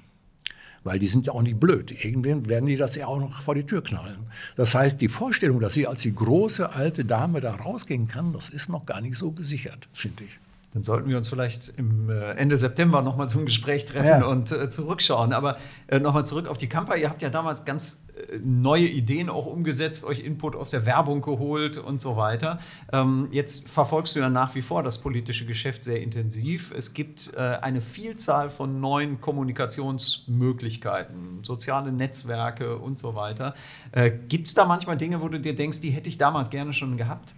Weil 0.83 0.99
die 0.99 1.09
sind 1.09 1.27
ja 1.27 1.33
auch 1.35 1.43
nicht 1.43 1.61
blöd. 1.61 2.05
Irgendwann 2.05 2.49
werden 2.49 2.67
die 2.67 2.77
das 2.77 2.95
ja 2.95 3.07
auch 3.07 3.19
noch 3.19 3.43
vor 3.43 3.55
die 3.55 3.67
Tür 3.67 3.83
knallen. 3.83 4.21
Das 4.57 4.75
heißt, 4.75 5.01
die 5.01 5.09
Vorstellung, 5.09 5.61
dass 5.61 5.75
sie 5.75 5.87
als 5.87 6.03
die 6.03 6.15
große 6.15 6.73
alte 6.73 7.05
Dame 7.05 7.41
da 7.41 7.55
rausgehen 7.55 8.07
kann, 8.07 8.33
das 8.33 8.49
ist 8.49 8.69
noch 8.71 8.87
gar 8.87 9.01
nicht 9.01 9.17
so 9.17 9.33
gesichert, 9.33 9.89
finde 9.93 10.25
ich. 10.25 10.39
Dann 10.73 10.85
sollten 10.85 11.09
wir 11.09 11.17
uns 11.17 11.29
vielleicht 11.29 11.73
im 11.77 12.11
äh, 12.11 12.31
Ende 12.33 12.57
September 12.57 13.03
nochmal 13.03 13.29
zum 13.29 13.45
Gespräch 13.45 13.87
treffen 13.87 14.21
ja. 14.21 14.25
und 14.25 14.53
äh, 14.53 14.71
zurückschauen. 14.71 15.33
Aber 15.33 15.57
äh, 15.89 15.99
nochmal 15.99 16.25
zurück 16.25 16.47
auf 16.47 16.59
die 16.59 16.69
Kampa. 16.69 16.95
Ihr 16.95 17.11
habt 17.11 17.23
ja 17.23 17.29
damals 17.29 17.65
ganz 17.65 18.05
äh, 18.15 18.39
neue 18.39 18.87
Ideen 18.87 19.29
auch 19.29 19.47
umgesetzt, 19.47 20.05
euch 20.05 20.21
Input 20.21 20.55
aus 20.55 20.71
der 20.71 20.87
Werbung 20.87 21.23
geholt 21.23 21.77
und 21.77 22.01
so 22.01 22.17
weiter. 22.17 22.59
Ähm, 22.93 23.27
jetzt 23.33 23.69
verfolgst 23.69 24.15
du 24.15 24.21
ja 24.21 24.31
nach 24.31 24.55
wie 24.55 24.63
vor 24.63 24.85
das 24.85 24.99
politische 24.99 25.45
Geschäft 25.45 25.83
sehr 25.83 26.01
intensiv. 26.01 26.73
Es 26.77 26.95
gibt 26.95 27.33
äh, 27.35 27.41
eine 27.41 27.81
Vielzahl 27.81 28.49
von 28.49 28.81
neuen 28.81 29.21
Kommunikationsmöglichkeiten, 29.21 31.43
soziale 31.43 31.91
Netzwerke 31.91 32.77
und 32.77 32.97
so 32.97 33.17
weiter. 33.17 33.55
Äh, 33.91 34.13
gibt 34.29 34.47
es 34.47 34.55
da 34.55 34.67
manchmal 34.67 34.97
Dinge, 34.97 35.21
wo 35.21 35.29
du 35.29 35.41
dir 35.41 35.57
denkst, 35.57 35.81
die 35.81 35.91
hätte 35.91 36.09
ich 36.09 36.17
damals 36.17 36.51
gerne 36.51 36.73
schon 36.73 36.97
gehabt? 36.97 37.35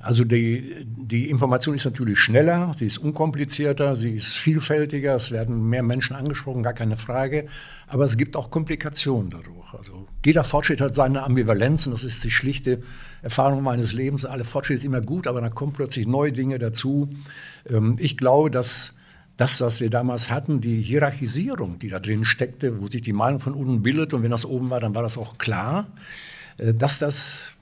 Also 0.00 0.22
die, 0.22 0.86
die 0.86 1.28
Information 1.28 1.74
ist 1.74 1.84
natürlich 1.84 2.20
schneller, 2.20 2.72
sie 2.72 2.86
ist 2.86 2.98
unkomplizierter, 2.98 3.96
sie 3.96 4.10
ist 4.10 4.34
vielfältiger, 4.34 5.16
es 5.16 5.32
werden 5.32 5.68
mehr 5.68 5.82
Menschen 5.82 6.14
angesprochen, 6.14 6.62
gar 6.62 6.72
keine 6.72 6.96
Frage. 6.96 7.48
Aber 7.88 8.04
es 8.04 8.16
gibt 8.16 8.36
auch 8.36 8.50
Komplikationen 8.50 9.30
dadurch. 9.30 9.74
Also 9.74 10.06
jeder 10.24 10.44
Fortschritt 10.44 10.80
hat 10.80 10.94
seine 10.94 11.24
Ambivalenzen, 11.24 11.90
das 11.90 12.04
ist 12.04 12.22
die 12.22 12.30
schlichte 12.30 12.80
Erfahrung 13.22 13.62
meines 13.62 13.92
Lebens. 13.92 14.24
Alle 14.24 14.44
Fortschritte 14.44 14.82
sind 14.82 14.92
immer 14.92 15.00
gut, 15.00 15.26
aber 15.26 15.40
dann 15.40 15.54
kommen 15.54 15.72
plötzlich 15.72 16.06
neue 16.06 16.32
Dinge 16.32 16.60
dazu. 16.60 17.08
Ähm, 17.68 17.96
ich 17.98 18.16
glaube, 18.16 18.52
dass 18.52 18.94
das, 19.36 19.60
was 19.60 19.80
wir 19.80 19.90
damals 19.90 20.30
hatten, 20.30 20.60
die 20.60 20.80
Hierarchisierung, 20.80 21.78
die 21.80 21.88
da 21.88 21.98
drin 21.98 22.24
steckte, 22.24 22.80
wo 22.80 22.86
sich 22.86 23.02
die 23.02 23.12
Meinung 23.12 23.40
von 23.40 23.54
unten 23.54 23.82
bildet 23.82 24.14
und 24.14 24.22
wenn 24.22 24.30
das 24.30 24.44
oben 24.44 24.70
war, 24.70 24.78
dann 24.78 24.94
war 24.94 25.02
das 25.02 25.18
auch 25.18 25.38
klar, 25.38 25.88
äh, 26.58 26.72
dass 26.72 27.00
das 27.00 27.52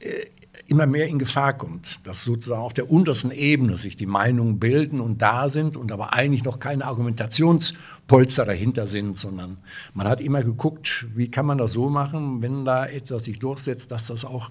äh, 0.00 0.26
immer 0.66 0.86
mehr 0.86 1.06
in 1.06 1.18
Gefahr 1.18 1.56
kommt, 1.56 2.06
dass 2.06 2.24
sozusagen 2.24 2.62
auf 2.62 2.74
der 2.74 2.90
untersten 2.90 3.30
Ebene 3.30 3.76
sich 3.76 3.96
die 3.96 4.06
Meinungen 4.06 4.58
bilden 4.58 5.00
und 5.00 5.22
da 5.22 5.48
sind 5.48 5.76
und 5.76 5.92
aber 5.92 6.12
eigentlich 6.12 6.44
noch 6.44 6.58
keine 6.58 6.84
Argumentationspolster 6.84 8.44
dahinter 8.44 8.86
sind, 8.86 9.18
sondern 9.18 9.58
man 9.94 10.08
hat 10.08 10.20
immer 10.20 10.42
geguckt, 10.42 11.06
wie 11.14 11.30
kann 11.30 11.46
man 11.46 11.58
das 11.58 11.72
so 11.72 11.90
machen, 11.90 12.42
wenn 12.42 12.64
da 12.64 12.86
etwas 12.86 13.24
sich 13.24 13.38
durchsetzt, 13.38 13.90
dass 13.90 14.06
das 14.06 14.24
auch 14.24 14.50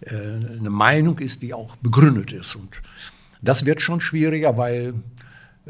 äh, 0.00 0.14
eine 0.14 0.70
Meinung 0.70 1.18
ist, 1.18 1.42
die 1.42 1.54
auch 1.54 1.76
begründet 1.76 2.32
ist. 2.32 2.56
Und 2.56 2.82
das 3.40 3.66
wird 3.66 3.80
schon 3.80 4.00
schwieriger, 4.00 4.56
weil 4.56 4.94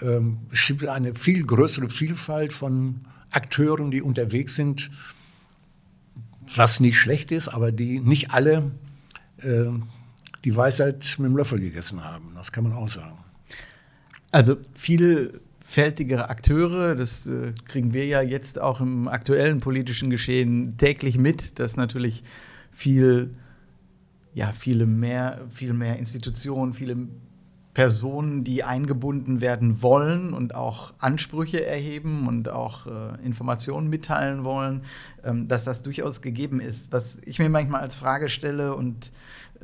ähm, 0.01 0.39
es 0.53 0.67
gibt 0.67 0.87
eine 0.87 1.15
viel 1.15 1.45
größere 1.45 1.89
Vielfalt 1.89 2.53
von 2.53 3.01
Akteuren, 3.31 3.91
die 3.91 4.03
unterwegs 4.03 4.55
sind 4.55 4.91
was 6.57 6.81
nicht 6.81 6.99
schlecht 6.99 7.33
ist, 7.33 7.49
aber 7.49 7.73
die 7.73 8.01
nicht 8.01 8.33
alle 8.33 8.71
äh, 9.45 9.71
die 10.45 10.57
Weisheit 10.57 11.17
mit 11.19 11.29
dem 11.29 11.37
Löffel 11.37 11.61
gegessen 11.61 12.05
haben. 12.05 12.33
Das 12.35 12.53
kann 12.53 12.65
man 12.65 12.73
auch 12.73 12.89
sagen. 12.89 13.19
Also 14.31 14.57
vielfältigere 14.75 16.31
Akteure, 16.31 16.95
das 16.95 17.27
äh, 17.27 17.53
kriegen 17.67 17.93
wir 17.93 18.07
ja 18.07 18.23
jetzt 18.23 18.61
auch 18.61 18.81
im 18.81 19.09
aktuellen 19.09 19.61
politischen 19.61 20.11
Geschehen 20.11 20.77
täglich 20.79 21.19
mit, 21.19 21.59
dass 21.59 21.77
natürlich 21.77 22.25
viel, 22.73 23.35
ja, 24.35 24.53
viele 24.53 24.87
mehr, 24.87 25.43
viel 25.51 25.75
mehr 25.75 25.99
Institutionen, 25.99 26.73
viele 26.73 26.97
Personen, 27.75 28.45
die 28.45 28.65
eingebunden 28.65 29.41
werden 29.41 29.81
wollen 29.81 30.35
und 30.35 30.55
auch 30.55 30.93
Ansprüche 30.99 31.65
erheben 31.65 32.29
und 32.29 32.51
auch 32.51 32.87
äh, 32.87 33.25
Informationen 33.25 33.89
mitteilen 33.89 34.45
wollen, 34.45 34.83
ähm, 35.25 35.49
dass 35.49 35.65
das 35.65 35.83
durchaus 35.83 36.21
gegeben 36.21 36.61
ist. 36.61 36.93
Was 36.93 37.19
ich 37.25 37.39
mir 37.39 37.49
manchmal 37.49 37.81
als 37.81 37.97
Frage 37.97 38.29
stelle 38.29 38.75
und 38.75 39.11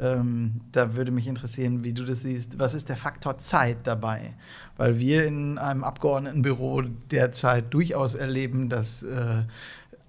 ähm, 0.00 0.60
da 0.72 0.96
würde 0.96 1.10
mich 1.10 1.26
interessieren, 1.26 1.84
wie 1.84 1.92
du 1.92 2.04
das 2.04 2.22
siehst. 2.22 2.58
Was 2.58 2.74
ist 2.74 2.88
der 2.88 2.96
Faktor 2.96 3.38
Zeit 3.38 3.78
dabei? 3.84 4.34
Weil 4.76 4.98
wir 4.98 5.26
in 5.26 5.58
einem 5.58 5.84
Abgeordnetenbüro 5.84 6.82
derzeit 7.10 7.74
durchaus 7.74 8.14
erleben, 8.14 8.68
dass 8.68 9.02
äh, 9.02 9.42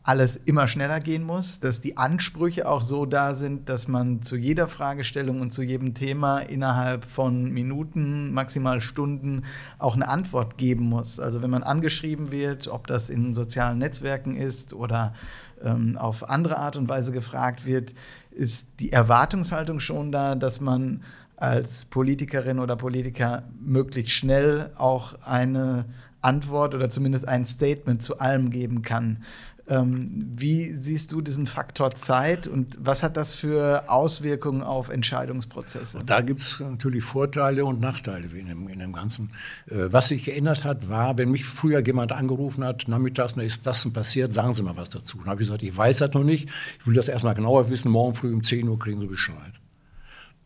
alles 0.04 0.38
immer 0.38 0.68
schneller 0.68 1.00
gehen 1.00 1.24
muss, 1.24 1.60
dass 1.60 1.82
die 1.82 1.98
Ansprüche 1.98 2.68
auch 2.68 2.84
so 2.84 3.06
da 3.06 3.36
sind, 3.36 3.70
dass 3.70 3.88
man 3.88 4.22
zu 4.22 4.38
jeder 4.38 4.68
Fragestellung 4.68 5.42
und 5.42 5.52
zu 5.52 5.62
jedem 5.62 5.94
Thema 5.94 6.40
innerhalb 6.40 7.06
von 7.06 7.52
Minuten, 7.52 8.34
maximal 8.34 8.82
Stunden 8.82 9.44
auch 9.78 9.96
eine 9.96 10.08
Antwort 10.08 10.58
geben 10.58 10.86
muss. 10.86 11.20
Also 11.20 11.42
wenn 11.42 11.50
man 11.50 11.64
angeschrieben 11.64 12.32
wird, 12.32 12.68
ob 12.70 12.88
das 12.88 13.10
in 13.10 13.36
sozialen 13.36 13.78
Netzwerken 13.78 14.36
ist 14.36 14.74
oder 14.74 15.14
ähm, 15.62 15.98
auf 15.98 16.28
andere 16.30 16.58
Art 16.58 16.78
und 16.78 16.88
Weise 16.88 17.12
gefragt 17.12 17.66
wird, 17.66 17.94
ist 18.32 18.68
die 18.80 18.92
Erwartungshaltung 18.92 19.80
schon 19.80 20.12
da, 20.12 20.36
dass 20.36 20.62
man 20.62 21.04
als 21.36 21.86
Politikerin 21.86 22.60
oder 22.60 22.76
Politiker 22.76 23.44
möglichst 23.62 24.12
schnell 24.12 24.72
auch 24.78 25.16
eine 25.24 25.86
Antwort 26.22 26.76
oder 26.76 26.90
zumindest 26.90 27.28
ein 27.28 27.46
Statement 27.46 28.02
zu 28.02 28.20
allem 28.20 28.50
geben 28.50 28.82
kann. 28.82 29.24
Ähm, 29.70 30.10
wie 30.36 30.74
siehst 30.74 31.12
du 31.12 31.22
diesen 31.22 31.46
Faktor 31.46 31.94
Zeit 31.94 32.48
und 32.48 32.78
was 32.80 33.04
hat 33.04 33.16
das 33.16 33.36
für 33.36 33.88
Auswirkungen 33.88 34.64
auf 34.64 34.90
Entscheidungsprozesse? 34.90 36.00
Da 36.04 36.22
gibt 36.22 36.42
es 36.42 36.60
natürlich 36.60 37.04
Vorteile 37.04 37.66
und 37.66 37.80
Nachteile 37.80 38.28
in 38.36 38.48
dem, 38.48 38.68
in 38.68 38.80
dem 38.80 38.94
Ganzen. 38.94 39.30
Äh, 39.68 39.92
was 39.92 40.08
sich 40.08 40.26
geändert 40.26 40.64
hat, 40.64 40.90
war, 40.90 41.20
wenn 41.20 41.30
mich 41.30 41.46
früher 41.46 41.86
jemand 41.86 42.12
angerufen 42.12 42.64
hat, 42.64 42.88
nachmittags, 42.88 43.36
na, 43.36 43.44
ist 43.44 43.68
das 43.68 43.84
denn 43.84 43.94
passiert, 43.94 44.34
sagen 44.34 44.56
Sie 44.56 44.64
mal 44.64 44.76
was 44.76 44.90
dazu. 44.90 45.20
Dann 45.20 45.28
habe 45.28 45.42
ich 45.42 45.48
gesagt, 45.48 45.62
ich 45.62 45.78
weiß 45.78 46.00
das 46.00 46.14
noch 46.14 46.24
nicht, 46.24 46.50
ich 46.80 46.88
will 46.88 46.96
das 46.96 47.08
erstmal 47.08 47.36
genauer 47.36 47.70
wissen, 47.70 47.92
morgen 47.92 48.16
früh 48.16 48.34
um 48.34 48.42
10 48.42 48.68
Uhr 48.68 48.80
kriegen 48.80 49.00
Sie 49.00 49.08
Bescheid. 49.08 49.54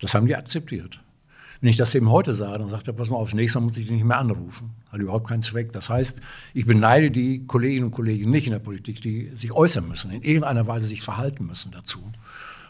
Das 0.01 0.13
haben 0.13 0.27
die 0.27 0.35
akzeptiert. 0.35 0.99
Wenn 1.63 1.69
ich 1.69 1.77
das 1.77 1.95
eben 1.95 2.11
heute 2.11 2.35
sage, 2.35 2.59
dann 2.59 2.67
sagt 2.67 2.87
er, 2.87 2.93
pass 2.93 3.09
mal 3.09 3.15
auf, 3.15 3.33
nächstes 3.33 3.55
Mal 3.57 3.65
muss 3.65 3.77
ich 3.77 3.85
Sie 3.85 3.93
nicht 3.93 4.03
mehr 4.03 4.17
anrufen. 4.17 4.71
Hat 4.91 4.99
überhaupt 4.99 5.29
keinen 5.29 5.41
Zweck. 5.41 5.71
Das 5.71 5.89
heißt, 5.89 6.19
ich 6.53 6.65
beneide 6.65 7.09
die 7.09 7.47
Kolleginnen 7.47 7.85
und 7.85 7.91
Kollegen 7.91 8.29
nicht 8.29 8.47
in 8.47 8.51
der 8.51 8.59
Politik, 8.59 8.99
die 8.99 9.31
sich 9.33 9.53
äußern 9.53 9.87
müssen, 9.87 10.11
in 10.11 10.23
irgendeiner 10.23 10.67
Weise 10.67 10.87
sich 10.87 11.01
verhalten 11.01 11.45
müssen 11.45 11.71
dazu. 11.71 11.99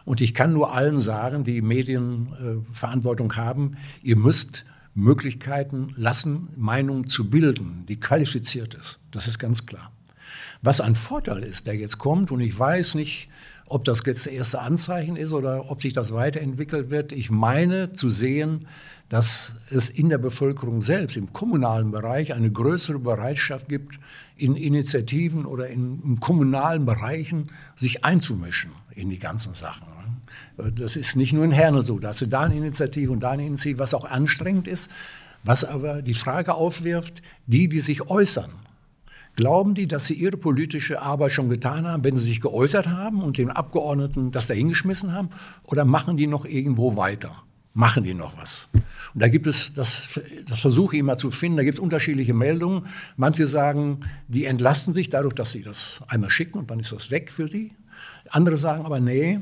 Und 0.06 0.22
ich 0.22 0.36
kann 0.36 0.54
nur 0.54 0.76
allen 0.76 1.00
sagen, 1.00 1.44
die 1.44 1.64
Medienverantwortung 1.64 3.32
äh, 3.32 3.36
haben, 3.36 3.78
ihr 4.04 4.16
müsst 4.16 4.64
Möglichkeiten 4.94 5.96
lassen, 5.96 6.50
Meinungen 6.56 7.08
zu 7.08 7.32
bilden, 7.32 7.86
die 7.88 8.00
qualifiziert 8.00 8.76
ist. 8.76 9.00
Das 9.10 9.28
ist 9.28 9.40
ganz 9.40 9.66
klar. 9.66 9.92
Was 10.62 10.82
ein 10.82 10.94
Vorteil 10.94 11.42
ist, 11.42 11.66
der 11.66 11.76
jetzt 11.76 11.98
kommt, 11.98 12.30
und 12.30 12.42
ich 12.42 12.60
weiß 12.60 12.94
nicht, 12.94 13.28
ob 13.68 13.84
das 13.86 14.02
jetzt 14.06 14.26
das 14.26 14.34
erste 14.34 14.60
Anzeichen 14.60 15.16
ist 15.16 15.34
oder 15.34 15.70
ob 15.70 15.82
sich 15.82 15.94
das 15.94 16.14
weiterentwickelt 16.14 16.90
wird. 16.90 17.12
Ich 17.12 17.32
meine 17.32 17.92
zu 17.92 18.10
sehen, 18.10 18.68
dass 19.10 19.54
es 19.70 19.90
in 19.90 20.10
der 20.10 20.18
Bevölkerung 20.18 20.82
selbst, 20.82 21.18
im 21.18 21.34
kommunalen 21.34 21.92
Bereich, 21.92 22.34
eine 22.34 22.52
größere 22.52 23.00
Bereitschaft 23.00 23.70
gibt, 23.70 24.00
in 24.38 24.56
Initiativen 24.56 25.46
oder 25.46 25.68
in, 25.68 26.02
in 26.04 26.20
kommunalen 26.20 26.86
Bereichen 26.86 27.50
sich 27.76 28.04
einzumischen 28.04 28.72
in 28.96 29.10
die 29.10 29.20
ganzen 29.20 29.54
Sachen. 29.54 29.88
Das 30.76 30.96
ist 30.96 31.16
nicht 31.16 31.34
nur 31.34 31.44
in 31.46 31.52
Herne 31.52 31.82
so, 31.82 32.00
da 32.00 32.10
hast 32.10 32.22
du 32.22 32.28
da 32.28 32.42
eine 32.42 32.56
Initiative 32.56 33.12
und 33.12 33.22
da 33.22 33.32
eine 33.32 33.46
Initiative, 33.46 33.80
was 33.80 33.94
auch 33.94 34.06
anstrengend 34.06 34.68
ist, 34.68 34.90
was 35.44 35.64
aber 35.64 36.02
die 36.02 36.14
Frage 36.14 36.56
aufwirft, 36.56 37.22
die, 37.46 37.68
die 37.68 37.80
sich 37.82 38.10
äußern, 38.10 38.52
Glauben 39.36 39.74
die, 39.74 39.88
dass 39.88 40.06
sie 40.06 40.14
ihre 40.14 40.38
politische 40.38 41.02
Arbeit 41.02 41.32
schon 41.32 41.50
getan 41.50 41.88
haben, 41.88 42.04
wenn 42.04 42.16
sie 42.16 42.26
sich 42.26 42.42
geäußert 42.42 42.88
haben 42.88 43.24
und 43.24 43.38
den 43.38 43.50
Abgeordneten 43.50 44.32
das 44.32 44.48
dahingeschmissen 44.48 45.12
haben? 45.12 45.30
Oder 45.64 45.86
machen 45.86 46.18
die 46.18 46.28
noch 46.28 46.46
irgendwo 46.46 46.96
weiter? 46.96 47.44
Machen 47.74 48.04
die 48.04 48.14
noch 48.14 48.38
was? 48.38 48.70
Und 48.74 49.22
da 49.22 49.28
gibt 49.28 49.48
es, 49.48 49.74
das, 49.74 50.20
das 50.48 50.60
versuche 50.60 50.96
ich 50.96 51.00
immer 51.00 51.18
zu 51.18 51.32
finden, 51.32 51.58
da 51.58 51.64
gibt 51.64 51.80
es 51.80 51.84
unterschiedliche 51.84 52.36
Meldungen. 52.36 52.86
Manche 53.18 53.48
sagen, 53.48 54.02
die 54.28 54.46
entlasten 54.46 54.94
sich 54.94 55.10
dadurch, 55.10 55.34
dass 55.34 55.52
sie 55.52 55.64
das 55.64 56.02
einmal 56.08 56.30
schicken 56.30 56.60
und 56.60 56.70
dann 56.70 56.80
ist 56.80 56.92
das 56.92 57.10
weg 57.10 57.32
für 57.32 57.48
sie. 57.48 57.72
Andere 58.30 58.58
sagen 58.58 58.86
aber, 58.86 59.00
nee, 59.00 59.40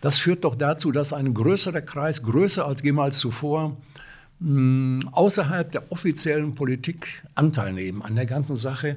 das 0.00 0.16
führt 0.18 0.44
doch 0.44 0.54
dazu, 0.54 0.92
dass 0.92 1.12
ein 1.12 1.34
größerer 1.34 1.82
Kreis, 1.82 2.22
größer 2.22 2.66
als 2.66 2.82
jemals 2.82 3.18
zuvor, 3.18 3.76
außerhalb 5.12 5.72
der 5.72 5.90
offiziellen 5.92 6.54
Politik 6.54 7.22
Anteil 7.34 7.72
nehmen 7.72 8.02
an 8.02 8.16
der 8.16 8.26
ganzen 8.26 8.56
Sache, 8.56 8.96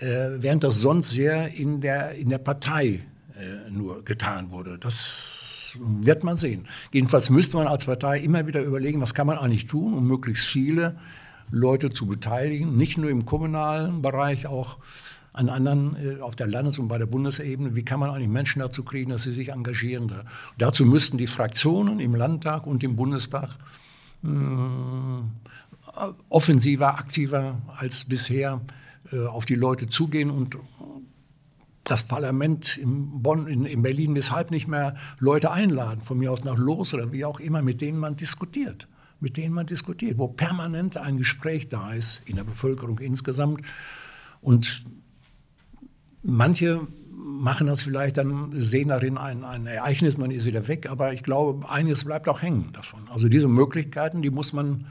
während 0.00 0.64
das 0.64 0.78
sonst 0.78 1.10
sehr 1.10 1.54
in 1.54 1.80
der, 1.80 2.12
in 2.12 2.28
der 2.28 2.38
Partei 2.38 3.00
äh, 3.38 3.70
nur 3.70 4.04
getan 4.04 4.50
wurde. 4.50 4.78
Das 4.78 5.76
wird 5.78 6.24
man 6.24 6.36
sehen. 6.36 6.66
Jedenfalls 6.92 7.30
müsste 7.30 7.56
man 7.56 7.66
als 7.66 7.84
Partei 7.86 8.20
immer 8.20 8.46
wieder 8.46 8.62
überlegen, 8.62 9.00
was 9.00 9.14
kann 9.14 9.26
man 9.26 9.38
eigentlich 9.38 9.66
tun, 9.66 9.94
um 9.94 10.06
möglichst 10.06 10.46
viele 10.46 10.96
Leute 11.50 11.90
zu 11.90 12.06
beteiligen, 12.06 12.76
nicht 12.76 12.98
nur 12.98 13.10
im 13.10 13.24
kommunalen 13.24 14.02
Bereich, 14.02 14.46
auch 14.46 14.78
an 15.32 15.48
anderen, 15.48 15.96
äh, 15.96 16.20
auf 16.20 16.36
der 16.36 16.46
Landes- 16.46 16.78
und 16.78 16.88
bei 16.88 16.98
der 16.98 17.06
Bundesebene. 17.06 17.74
Wie 17.74 17.84
kann 17.84 18.00
man 18.00 18.10
eigentlich 18.10 18.28
Menschen 18.28 18.60
dazu 18.60 18.82
kriegen, 18.82 19.10
dass 19.10 19.22
sie 19.22 19.32
sich 19.32 19.50
engagieren? 19.50 20.08
Da. 20.08 20.24
Dazu 20.58 20.84
müssten 20.84 21.16
die 21.16 21.26
Fraktionen 21.26 22.00
im 22.00 22.14
Landtag 22.14 22.66
und 22.66 22.82
im 22.82 22.96
Bundestag 22.96 23.50
mh, 24.22 25.22
offensiver, 26.28 26.98
aktiver 26.98 27.56
als 27.76 28.04
bisher 28.04 28.60
äh, 28.66 28.77
auf 29.16 29.44
die 29.44 29.54
Leute 29.54 29.88
zugehen 29.88 30.30
und 30.30 30.56
das 31.88 32.02
Parlament 32.02 32.76
in 32.76 33.22
Bonn, 33.22 33.46
in, 33.46 33.64
in, 33.64 33.82
Berlin 33.82 34.14
weshalb 34.14 34.50
nicht 34.50 34.68
mehr 34.68 34.96
Leute 35.18 35.50
einladen, 35.50 36.02
von 36.02 36.18
mir 36.18 36.30
aus 36.30 36.44
nach 36.44 36.58
Los 36.58 36.94
oder 36.94 37.12
wie 37.12 37.24
auch 37.24 37.40
immer, 37.40 37.62
mit 37.62 37.80
denen 37.80 37.98
man 37.98 38.16
diskutiert. 38.16 38.88
Mit 39.20 39.36
denen 39.36 39.54
man 39.54 39.66
diskutiert, 39.66 40.18
wo 40.18 40.28
permanent 40.28 40.96
ein 40.96 41.16
Gespräch 41.16 41.68
da 41.68 41.92
ist 41.92 42.22
in 42.26 42.36
der 42.36 42.44
Bevölkerung 42.44 42.98
insgesamt. 43.00 43.62
Und 44.42 44.84
manche 46.22 46.86
machen 47.10 47.66
das 47.66 47.82
vielleicht 47.82 48.18
dann, 48.18 48.52
sehen 48.60 48.88
darin 48.88 49.18
ein, 49.18 49.42
ein 49.42 49.66
Ereignis, 49.66 50.18
man 50.18 50.30
ist 50.30 50.46
wieder 50.46 50.68
weg, 50.68 50.88
aber 50.88 51.12
ich 51.12 51.24
glaube, 51.24 51.68
eines 51.68 52.04
bleibt 52.04 52.28
auch 52.28 52.42
hängen 52.42 52.70
davon. 52.72 53.08
Also 53.08 53.28
diese 53.28 53.48
Möglichkeiten, 53.48 54.22
die 54.22 54.30
muss 54.30 54.52
man 54.52 54.86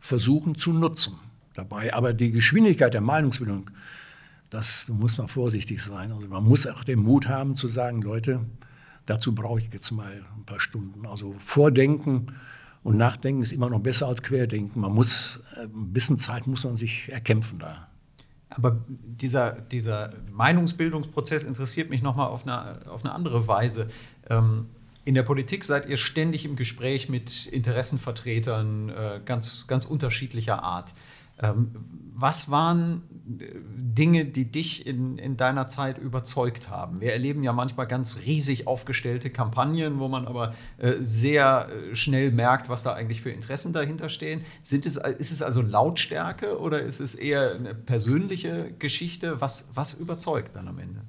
versuchen 0.00 0.54
zu 0.54 0.72
nutzen 0.72 1.14
dabei. 1.58 1.92
Aber 1.92 2.12
die 2.14 2.30
Geschwindigkeit 2.30 2.94
der 2.94 3.00
Meinungsbildung, 3.00 3.70
das 4.50 4.88
muss 4.88 5.18
man 5.18 5.28
vorsichtig 5.28 5.82
sein. 5.82 6.12
Also 6.12 6.28
man 6.28 6.44
muss 6.44 6.66
auch 6.66 6.84
den 6.84 7.00
Mut 7.00 7.28
haben 7.28 7.54
zu 7.54 7.68
sagen, 7.68 8.00
Leute, 8.00 8.40
dazu 9.06 9.34
brauche 9.34 9.58
ich 9.60 9.72
jetzt 9.72 9.90
mal 9.90 10.24
ein 10.36 10.44
paar 10.44 10.60
Stunden. 10.60 11.06
Also 11.06 11.34
Vordenken 11.44 12.32
und 12.82 12.96
Nachdenken 12.96 13.42
ist 13.42 13.52
immer 13.52 13.68
noch 13.68 13.80
besser 13.80 14.06
als 14.06 14.22
Querdenken. 14.22 14.80
Man 14.80 14.92
muss, 14.92 15.40
äh, 15.56 15.64
ein 15.64 15.92
bisschen 15.92 16.16
Zeit 16.16 16.46
muss 16.46 16.64
man 16.64 16.76
sich 16.76 17.10
erkämpfen 17.12 17.58
da. 17.58 17.88
Aber 18.50 18.78
dieser, 18.88 19.52
dieser 19.52 20.14
Meinungsbildungsprozess 20.32 21.44
interessiert 21.44 21.90
mich 21.90 22.00
nochmal 22.00 22.28
auf 22.28 22.46
eine, 22.46 22.88
auf 22.88 23.04
eine 23.04 23.14
andere 23.14 23.46
Weise. 23.46 23.88
Ähm, 24.30 24.66
in 25.04 25.14
der 25.14 25.22
Politik 25.22 25.64
seid 25.64 25.86
ihr 25.86 25.96
ständig 25.96 26.44
im 26.44 26.56
Gespräch 26.56 27.08
mit 27.08 27.46
Interessenvertretern 27.46 28.88
äh, 28.88 29.20
ganz, 29.24 29.66
ganz 29.66 29.84
unterschiedlicher 29.84 30.62
Art. 30.62 30.92
Ähm, 31.40 31.70
was 32.20 32.50
waren 32.50 33.02
äh, 33.38 33.44
Dinge, 33.76 34.24
die 34.24 34.44
dich 34.44 34.86
in, 34.86 35.18
in 35.18 35.36
deiner 35.36 35.68
Zeit 35.68 35.98
überzeugt 35.98 36.68
haben? 36.68 37.00
Wir 37.00 37.12
erleben 37.12 37.42
ja 37.42 37.52
manchmal 37.52 37.86
ganz 37.86 38.18
riesig 38.24 38.66
aufgestellte 38.66 39.30
Kampagnen, 39.30 39.98
wo 39.98 40.08
man 40.08 40.26
aber 40.26 40.54
äh, 40.78 40.94
sehr 41.00 41.68
äh, 41.68 41.96
schnell 41.96 42.32
merkt, 42.32 42.68
was 42.68 42.82
da 42.82 42.92
eigentlich 42.92 43.22
für 43.22 43.30
Interessen 43.30 43.72
dahinter 43.72 44.08
stehen. 44.08 44.42
Sind 44.62 44.84
es, 44.84 44.96
ist 44.96 45.30
es 45.30 45.42
also 45.42 45.62
Lautstärke 45.62 46.58
oder 46.58 46.82
ist 46.82 47.00
es 47.00 47.14
eher 47.14 47.54
eine 47.54 47.74
persönliche 47.74 48.72
Geschichte? 48.78 49.40
Was, 49.40 49.68
was 49.74 49.94
überzeugt 49.94 50.56
dann 50.56 50.68
am 50.68 50.78
Ende? 50.78 51.02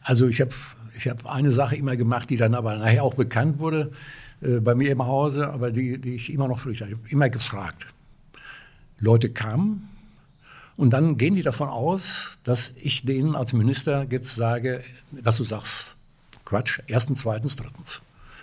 Also 0.00 0.28
ich 0.28 0.40
habe 0.40 0.52
ich 0.96 1.08
hab 1.08 1.26
eine 1.26 1.52
Sache 1.52 1.76
immer 1.76 1.96
gemacht, 1.96 2.30
die 2.30 2.36
dann 2.36 2.54
aber 2.54 2.76
nachher 2.76 3.02
auch 3.02 3.14
bekannt 3.14 3.58
wurde 3.58 3.92
äh, 4.40 4.60
bei 4.60 4.74
mir 4.74 4.90
im 4.92 5.04
Hause, 5.04 5.48
aber 5.50 5.70
die, 5.72 6.00
die 6.00 6.14
ich 6.14 6.32
immer 6.32 6.48
noch 6.48 6.60
fürchte. 6.60 6.84
Ich 6.84 6.92
habe 6.92 7.08
immer 7.08 7.28
gefragt 7.28 7.86
Leute 9.00 9.30
kamen 9.30 9.88
Und 10.76 10.90
dann 10.90 11.16
gehen 11.16 11.34
die 11.34 11.42
davon 11.42 11.68
aus, 11.68 12.38
dass 12.44 12.72
ich 12.76 13.04
denen 13.04 13.34
als 13.34 13.52
Minister 13.52 14.06
jetzt 14.10 14.36
sage, 14.36 14.84
was 15.10 15.36
du 15.36 15.44
sagst, 15.44 15.96
Quatsch, 16.44 16.80
erstens, 16.86 17.20
zweitens, 17.20 17.56
drittens. 17.56 18.00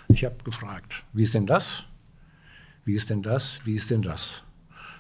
Ich 0.10 0.26
habe 0.26 0.36
gefragt, 0.44 1.06
wie 1.14 1.24
ist 1.24 1.34
denn 1.34 1.48
das? 1.48 1.86
Wie 2.84 2.94
ist 2.94 3.10
denn 3.10 3.24
das? 3.24 3.62
Wie 3.66 3.76
ist 3.76 3.90
denn 3.90 4.02
das? 4.02 4.44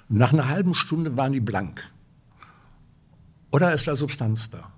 Und 0.10 0.18
nach 0.18 0.34
einer 0.34 0.48
halben 0.48 0.76
Stunde 0.76 1.18
waren 1.18 1.34
die 1.34 1.42
blank. 1.42 1.84
Oder 3.52 3.74
ist 3.74 3.88
da 3.88 3.96
Substanz 3.96 4.50
da? 4.50 4.72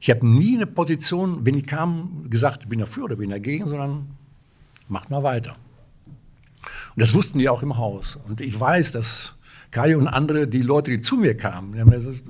Ich 0.00 0.10
habe 0.10 0.26
nie 0.26 0.56
eine 0.56 0.66
Position, 0.66 1.44
wenn 1.44 1.56
ich 1.56 1.66
kam, 1.66 2.30
gesagt, 2.30 2.68
bin 2.68 2.78
dafür 2.78 3.04
oder 3.04 3.16
bin 3.16 3.30
dagegen, 3.30 3.66
sondern 3.66 4.06
macht 4.88 5.10
mal 5.10 5.22
weiter. 5.22 5.56
Und 6.98 7.02
das 7.02 7.14
wussten 7.14 7.38
die 7.38 7.48
auch 7.48 7.62
im 7.62 7.76
Haus. 7.76 8.18
Und 8.26 8.40
ich 8.40 8.58
weiß, 8.58 8.90
dass 8.90 9.34
Kai 9.70 9.96
und 9.96 10.08
andere, 10.08 10.48
die 10.48 10.62
Leute, 10.62 10.90
die 10.90 10.98
zu 10.98 11.16
mir 11.16 11.36
kamen, 11.36 11.72
die 11.72 11.80
haben 11.80 11.92
gesagt, 11.92 12.24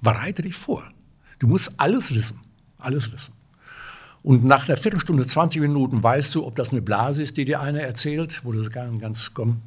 bereite 0.00 0.40
dich 0.40 0.54
vor. 0.54 0.82
Du 1.40 1.46
musst 1.46 1.72
alles 1.76 2.14
wissen. 2.14 2.40
Alles 2.78 3.12
wissen. 3.12 3.34
Und 4.22 4.46
nach 4.46 4.66
einer 4.66 4.78
Viertelstunde, 4.78 5.26
20 5.26 5.60
Minuten 5.60 6.02
weißt 6.02 6.34
du, 6.34 6.46
ob 6.46 6.56
das 6.56 6.70
eine 6.70 6.80
Blase 6.80 7.22
ist, 7.22 7.36
die 7.36 7.44
dir 7.44 7.60
einer 7.60 7.82
erzählt, 7.82 8.40
wo 8.46 8.52
du 8.52 8.66
ganz, 8.70 8.98
ganz 8.98 9.34
komm, 9.34 9.60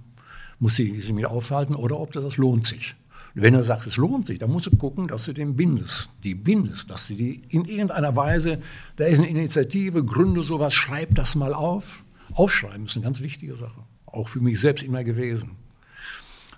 muss 0.58 0.76
sie 0.76 1.00
sich 1.00 1.14
mit 1.14 1.26
aufhalten, 1.26 1.76
oder 1.76 2.00
ob 2.00 2.12
das, 2.12 2.24
das 2.24 2.38
lohnt 2.38 2.66
sich. 2.66 2.96
Und 3.36 3.44
wenn 3.44 3.54
du 3.54 3.64
sagst, 3.64 3.86
es 3.86 3.98
lohnt 3.98 4.26
sich, 4.26 4.40
dann 4.40 4.50
musst 4.50 4.66
du 4.66 4.76
gucken, 4.76 5.08
dass 5.08 5.26
du 5.26 5.34
den 5.34 5.56
bindest, 5.56 6.10
die 6.24 6.34
bindest, 6.34 6.90
dass 6.90 7.10
du 7.10 7.14
die 7.14 7.44
in 7.50 7.66
irgendeiner 7.66 8.16
Weise, 8.16 8.60
da 8.96 9.06
ist 9.06 9.20
eine 9.20 9.30
Initiative, 9.30 10.04
gründe 10.04 10.42
sowas, 10.42 10.74
schreib 10.74 11.14
das 11.14 11.36
mal 11.36 11.54
auf. 11.54 12.04
Aufschreiben 12.34 12.88
ist 12.88 12.96
eine 12.96 13.04
ganz 13.04 13.22
wichtige 13.22 13.56
Sache. 13.56 13.84
Auch 14.12 14.30
für 14.30 14.42
mich 14.42 14.60
selbst 14.60 14.84
immer 14.84 15.04
gewesen. 15.04 15.58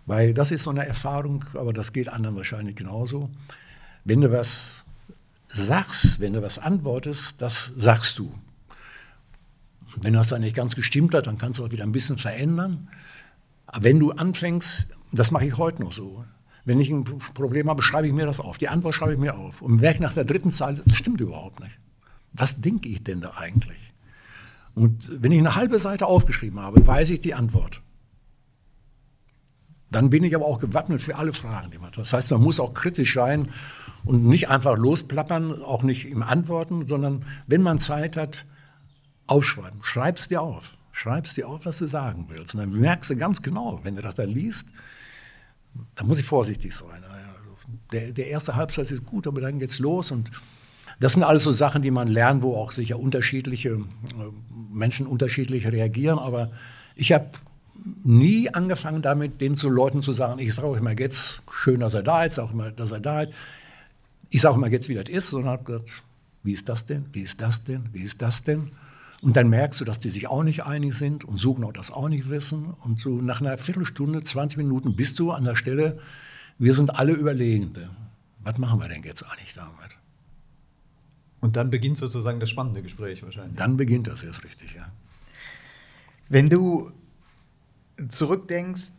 Weil 0.05 0.33
das 0.33 0.51
ist 0.51 0.63
so 0.63 0.69
eine 0.69 0.85
Erfahrung, 0.85 1.45
aber 1.53 1.71
das 1.71 1.93
geht 1.93 2.09
anderen 2.09 2.35
wahrscheinlich 2.35 2.75
genauso. 2.75 3.29
Wenn 4.03 4.21
du 4.21 4.31
was 4.31 4.83
sagst, 5.47 6.19
wenn 6.19 6.33
du 6.33 6.41
was 6.41 6.59
antwortest, 6.59 7.41
das 7.41 7.71
sagst 7.75 8.19
du. 8.19 8.33
wenn 10.01 10.13
das 10.13 10.27
dann 10.27 10.41
nicht 10.41 10.55
ganz 10.55 10.75
gestimmt 10.75 11.13
hat, 11.13 11.27
dann 11.27 11.37
kannst 11.37 11.59
du 11.59 11.65
auch 11.65 11.71
wieder 11.71 11.83
ein 11.83 11.91
bisschen 11.91 12.17
verändern. 12.17 12.89
Aber 13.67 13.83
wenn 13.83 13.99
du 13.99 14.11
anfängst, 14.11 14.87
das 15.11 15.29
mache 15.29 15.45
ich 15.45 15.57
heute 15.57 15.83
noch 15.83 15.91
so, 15.91 16.25
wenn 16.65 16.79
ich 16.79 16.89
ein 16.89 17.03
Problem 17.03 17.69
habe, 17.69 17.83
schreibe 17.83 18.07
ich 18.07 18.13
mir 18.13 18.25
das 18.25 18.39
auf. 18.39 18.57
Die 18.57 18.69
Antwort 18.69 18.95
schreibe 18.95 19.13
ich 19.13 19.19
mir 19.19 19.35
auf. 19.35 19.61
Und 19.61 19.81
merke 19.81 20.01
nach 20.01 20.13
der 20.13 20.25
dritten 20.25 20.49
Zeile, 20.49 20.81
das 20.85 20.97
stimmt 20.97 21.21
überhaupt 21.21 21.59
nicht. 21.59 21.77
Was 22.31 22.59
denke 22.59 22.89
ich 22.89 23.03
denn 23.03 23.21
da 23.21 23.35
eigentlich? 23.35 23.92
Und 24.75 25.21
wenn 25.21 25.31
ich 25.31 25.39
eine 25.39 25.55
halbe 25.55 25.77
Seite 25.79 26.07
aufgeschrieben 26.07 26.59
habe, 26.59 26.85
weiß 26.85 27.09
ich 27.11 27.19
die 27.19 27.33
Antwort. 27.33 27.81
Dann 29.91 30.09
bin 30.09 30.23
ich 30.23 30.35
aber 30.35 30.45
auch 30.45 30.59
gewappnet 30.59 31.01
für 31.01 31.17
alle 31.17 31.33
Fragen, 31.33 31.69
die 31.69 31.77
man 31.77 31.87
hat. 31.87 31.97
Das 31.97 32.13
heißt, 32.13 32.31
man 32.31 32.41
muss 32.41 32.59
auch 32.59 32.73
kritisch 32.73 33.13
sein 33.13 33.49
und 34.03 34.25
nicht 34.25 34.49
einfach 34.49 34.75
losplappern, 34.77 35.61
auch 35.61 35.83
nicht 35.83 36.05
im 36.09 36.23
Antworten, 36.23 36.87
sondern 36.87 37.25
wenn 37.45 37.61
man 37.61 37.77
Zeit 37.77 38.17
hat, 38.17 38.45
aufschreiben. 39.27 39.79
Schreib 39.83 40.17
es 40.17 40.27
dir 40.27 40.41
auf. 40.41 40.71
Schreib 40.91 41.25
es 41.25 41.35
dir 41.35 41.47
auf, 41.47 41.65
was 41.65 41.77
du 41.77 41.87
sagen 41.87 42.25
willst. 42.29 42.55
Und 42.55 42.61
dann 42.61 42.71
merkst 42.71 43.11
du 43.11 43.15
ganz 43.15 43.41
genau, 43.41 43.79
wenn 43.83 43.95
du 43.95 44.01
das 44.01 44.15
da 44.15 44.23
liest, 44.23 44.69
da 45.95 46.03
muss 46.03 46.19
ich 46.19 46.25
vorsichtig 46.25 46.73
sein. 46.75 47.03
Also 47.03 47.51
der, 47.91 48.11
der 48.11 48.27
erste 48.27 48.55
Halbsatz 48.55 48.91
ist 48.91 49.05
gut, 49.05 49.27
aber 49.27 49.41
dann 49.41 49.59
geht's 49.59 49.79
los 49.79 50.11
und 50.11 50.31
das 50.99 51.13
sind 51.13 51.23
alles 51.23 51.43
so 51.43 51.51
Sachen, 51.51 51.81
die 51.81 51.91
man 51.91 52.07
lernt, 52.07 52.43
wo 52.43 52.55
auch 52.55 52.71
sicher 52.71 52.99
unterschiedliche 52.99 53.69
äh, 53.69 53.79
Menschen 54.71 55.07
unterschiedlich 55.07 55.67
reagieren. 55.67 56.19
Aber 56.19 56.51
ich 56.95 57.11
habe 57.11 57.27
nie 58.03 58.53
angefangen 58.53 59.01
damit, 59.01 59.41
den 59.41 59.55
zu 59.55 59.69
Leuten 59.69 60.01
zu 60.01 60.13
sagen, 60.13 60.39
ich 60.39 60.53
sage 60.53 60.67
auch 60.67 60.77
immer 60.77 60.97
jetzt, 60.97 61.41
schön, 61.51 61.79
dass 61.79 61.93
er 61.93 62.03
da 62.03 62.23
ist, 62.23 62.39
auch 62.39 62.53
immer, 62.53 62.71
dass 62.71 62.91
er 62.91 62.99
da 62.99 63.23
ist. 63.23 63.33
Ich 64.29 64.41
sage 64.41 64.53
auch 64.53 64.57
immer 64.57 64.69
jetzt, 64.69 64.89
wie 64.89 64.95
das 64.95 65.09
ist, 65.09 65.29
sondern 65.29 65.51
habe 65.51 65.63
gesagt, 65.63 66.03
wie 66.43 66.53
ist 66.53 66.69
das 66.69 66.85
denn, 66.85 67.05
wie 67.13 67.21
ist 67.21 67.41
das 67.41 67.63
denn, 67.63 67.89
wie 67.91 68.03
ist 68.03 68.21
das 68.21 68.43
denn? 68.43 68.71
Und 69.21 69.37
dann 69.37 69.47
merkst 69.49 69.79
du, 69.79 69.85
dass 69.85 69.99
die 69.99 70.09
sich 70.09 70.27
auch 70.27 70.43
nicht 70.43 70.65
einig 70.65 70.95
sind 70.95 71.23
und 71.23 71.37
suchen 71.37 71.63
auch 71.63 71.71
das 71.71 71.91
auch 71.91 72.09
nicht 72.09 72.29
wissen. 72.29 72.73
Und 72.83 72.99
so 72.99 73.21
nach 73.21 73.39
einer 73.39 73.57
Viertelstunde, 73.57 74.21
20 74.21 74.57
Minuten 74.57 74.97
bist 74.97 75.17
du 75.19 75.31
an 75.31 75.45
der 75.45 75.55
Stelle, 75.55 75.99
wir 76.59 76.73
sind 76.73 76.99
alle 76.99 77.13
Überlegende. 77.13 77.89
Was 78.43 78.57
machen 78.57 78.81
wir 78.81 78.89
denn 78.89 79.03
jetzt 79.03 79.23
eigentlich 79.23 79.53
damit? 79.53 79.91
Und 81.43 81.57
dann 81.57 81.69
beginnt 81.69 81.97
sozusagen 81.97 82.39
das 82.39 82.49
spannende 82.49 82.81
Gespräch 82.81 83.21
wahrscheinlich. 83.21 83.57
Dann 83.57 83.75
beginnt 83.75 84.07
das 84.07 84.23
erst 84.23 84.45
richtig, 84.45 84.75
ja. 84.75 84.89
Wenn 86.29 86.47
du 86.47 86.89
zurückdenkst, 88.07 88.93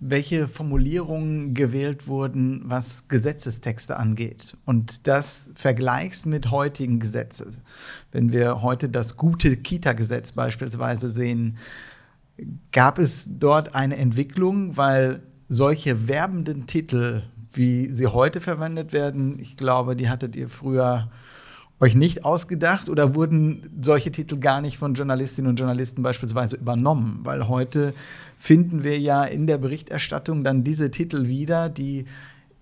welche 0.00 0.48
Formulierungen 0.48 1.54
gewählt 1.54 2.06
wurden, 2.06 2.60
was 2.66 3.08
Gesetzestexte 3.08 3.96
angeht. 3.96 4.58
Und 4.66 5.06
das 5.06 5.48
vergleichst 5.54 6.26
mit 6.26 6.50
heutigen 6.50 6.98
Gesetzen. 6.98 7.56
Wenn 8.12 8.30
wir 8.30 8.60
heute 8.60 8.90
das 8.90 9.16
gute 9.16 9.56
Kita-Gesetz 9.56 10.32
beispielsweise 10.32 11.08
sehen, 11.08 11.56
gab 12.70 12.98
es 12.98 13.26
dort 13.30 13.74
eine 13.74 13.96
Entwicklung, 13.96 14.76
weil 14.76 15.22
solche 15.48 16.06
werbenden 16.06 16.66
Titel, 16.66 17.22
wie 17.52 17.92
sie 17.92 18.06
heute 18.06 18.40
verwendet 18.40 18.92
werden, 18.92 19.38
ich 19.38 19.56
glaube, 19.56 19.96
die 19.96 20.08
hattet 20.08 20.36
ihr 20.36 20.48
früher 20.48 21.08
euch 21.80 21.94
nicht 21.94 22.24
ausgedacht 22.24 22.88
oder 22.88 23.14
wurden 23.14 23.70
solche 23.80 24.10
Titel 24.10 24.38
gar 24.38 24.60
nicht 24.60 24.76
von 24.76 24.94
Journalistinnen 24.94 25.48
und 25.48 25.58
Journalisten 25.58 26.02
beispielsweise 26.02 26.56
übernommen? 26.56 27.20
Weil 27.22 27.48
heute 27.48 27.94
finden 28.38 28.84
wir 28.84 28.98
ja 28.98 29.24
in 29.24 29.46
der 29.46 29.58
Berichterstattung 29.58 30.44
dann 30.44 30.62
diese 30.62 30.90
Titel 30.90 31.26
wieder, 31.26 31.68
die 31.68 32.04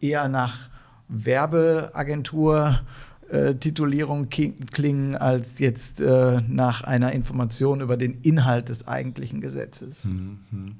eher 0.01 0.29
nach 0.29 0.68
Werbeagentur 1.09 2.81
äh, 3.29 3.55
Titulierung 3.57 4.29
klingen 4.29 5.16
als 5.16 5.59
jetzt 5.59 6.01
äh, 6.01 6.40
nach 6.46 6.83
einer 6.83 7.12
Information 7.12 7.81
über 7.81 7.96
den 7.96 8.20
Inhalt 8.22 8.68
des 8.68 8.87
eigentlichen 8.87 9.40
Gesetzes. 9.40 10.05
Mhm. 10.05 10.77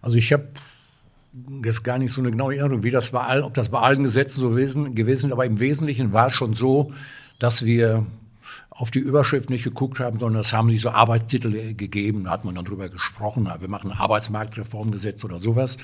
Also 0.00 0.16
ich 0.16 0.32
habe 0.32 0.48
jetzt 1.64 1.84
gar 1.84 1.98
nicht 1.98 2.12
so 2.12 2.20
eine 2.20 2.30
genaue 2.30 2.56
Erinnerung, 2.56 2.82
wie 2.82 2.90
das 2.90 3.10
bei 3.10 3.20
allen, 3.20 3.44
ob 3.44 3.54
das 3.54 3.70
bei 3.70 3.80
allen 3.80 4.02
Gesetzen 4.02 4.40
so 4.40 4.50
gewesen, 4.50 4.94
gewesen 4.94 5.26
ist, 5.26 5.32
aber 5.32 5.46
im 5.46 5.58
Wesentlichen 5.60 6.12
war 6.12 6.26
es 6.26 6.34
schon 6.34 6.54
so, 6.54 6.92
dass 7.38 7.64
wir 7.64 8.06
auf 8.70 8.90
die 8.90 8.98
Überschrift 8.98 9.50
nicht 9.50 9.64
geguckt 9.64 10.00
haben, 10.00 10.18
sondern 10.18 10.40
es 10.40 10.52
haben 10.52 10.70
sich 10.70 10.80
so 10.80 10.90
Arbeitstitel 10.90 11.74
gegeben, 11.74 12.24
da 12.24 12.30
hat 12.30 12.44
man 12.44 12.54
dann 12.54 12.64
drüber 12.64 12.88
gesprochen, 12.88 13.48
wir 13.58 13.68
machen 13.68 13.90
ein 13.92 13.98
Arbeitsmarktreformgesetz 13.98 15.24
oder 15.24 15.38
sowas. 15.38 15.78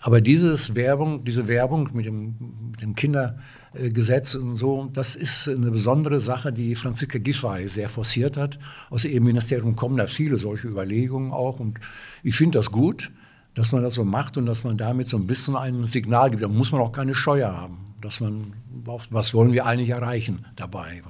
Aber 0.00 0.20
dieses 0.20 0.74
Werbung, 0.74 1.24
diese 1.24 1.48
Werbung 1.48 1.88
mit 1.94 2.04
dem, 2.04 2.34
mit 2.70 2.82
dem 2.82 2.94
Kindergesetz 2.94 4.34
und 4.34 4.56
so, 4.56 4.90
das 4.92 5.16
ist 5.16 5.48
eine 5.48 5.70
besondere 5.70 6.20
Sache, 6.20 6.52
die 6.52 6.74
Franziska 6.74 7.18
Giffey 7.18 7.68
sehr 7.68 7.88
forciert 7.88 8.36
hat. 8.36 8.58
Aus 8.90 9.04
ihrem 9.04 9.24
Ministerium 9.24 9.76
kommen 9.76 9.96
da 9.96 10.06
viele 10.06 10.36
solche 10.36 10.68
Überlegungen 10.68 11.32
auch. 11.32 11.58
Und 11.58 11.78
ich 12.22 12.36
finde 12.36 12.58
das 12.58 12.70
gut, 12.70 13.10
dass 13.54 13.72
man 13.72 13.82
das 13.82 13.94
so 13.94 14.04
macht 14.04 14.36
und 14.36 14.46
dass 14.46 14.64
man 14.64 14.76
damit 14.76 15.08
so 15.08 15.16
ein 15.16 15.26
bisschen 15.26 15.56
ein 15.56 15.84
Signal 15.84 16.30
gibt. 16.30 16.42
Da 16.42 16.48
muss 16.48 16.72
man 16.72 16.80
auch 16.80 16.92
keine 16.92 17.14
Scheu 17.14 17.44
haben, 17.44 17.94
dass 18.00 18.20
man, 18.20 18.52
was 18.84 19.34
wollen 19.34 19.52
wir 19.52 19.66
eigentlich 19.66 19.90
erreichen 19.90 20.44
dabei. 20.56 21.02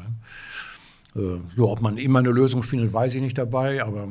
Äh, 1.17 1.39
so, 1.57 1.71
ob 1.71 1.81
man 1.81 1.97
immer 1.97 2.19
eine 2.19 2.31
Lösung 2.31 2.63
findet, 2.63 2.93
weiß 2.93 3.15
ich 3.15 3.23
nicht 3.23 3.39
dabei, 3.39 3.83
aber 3.83 4.09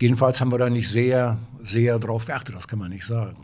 jedenfalls 0.00 0.40
haben 0.40 0.50
wir 0.50 0.58
da 0.58 0.70
nicht 0.70 0.88
sehr, 0.88 1.38
sehr 1.62 1.98
drauf 1.98 2.26
geachtet, 2.26 2.54
das 2.54 2.68
kann 2.68 2.78
man 2.78 2.90
nicht 2.90 3.04
sagen. 3.04 3.36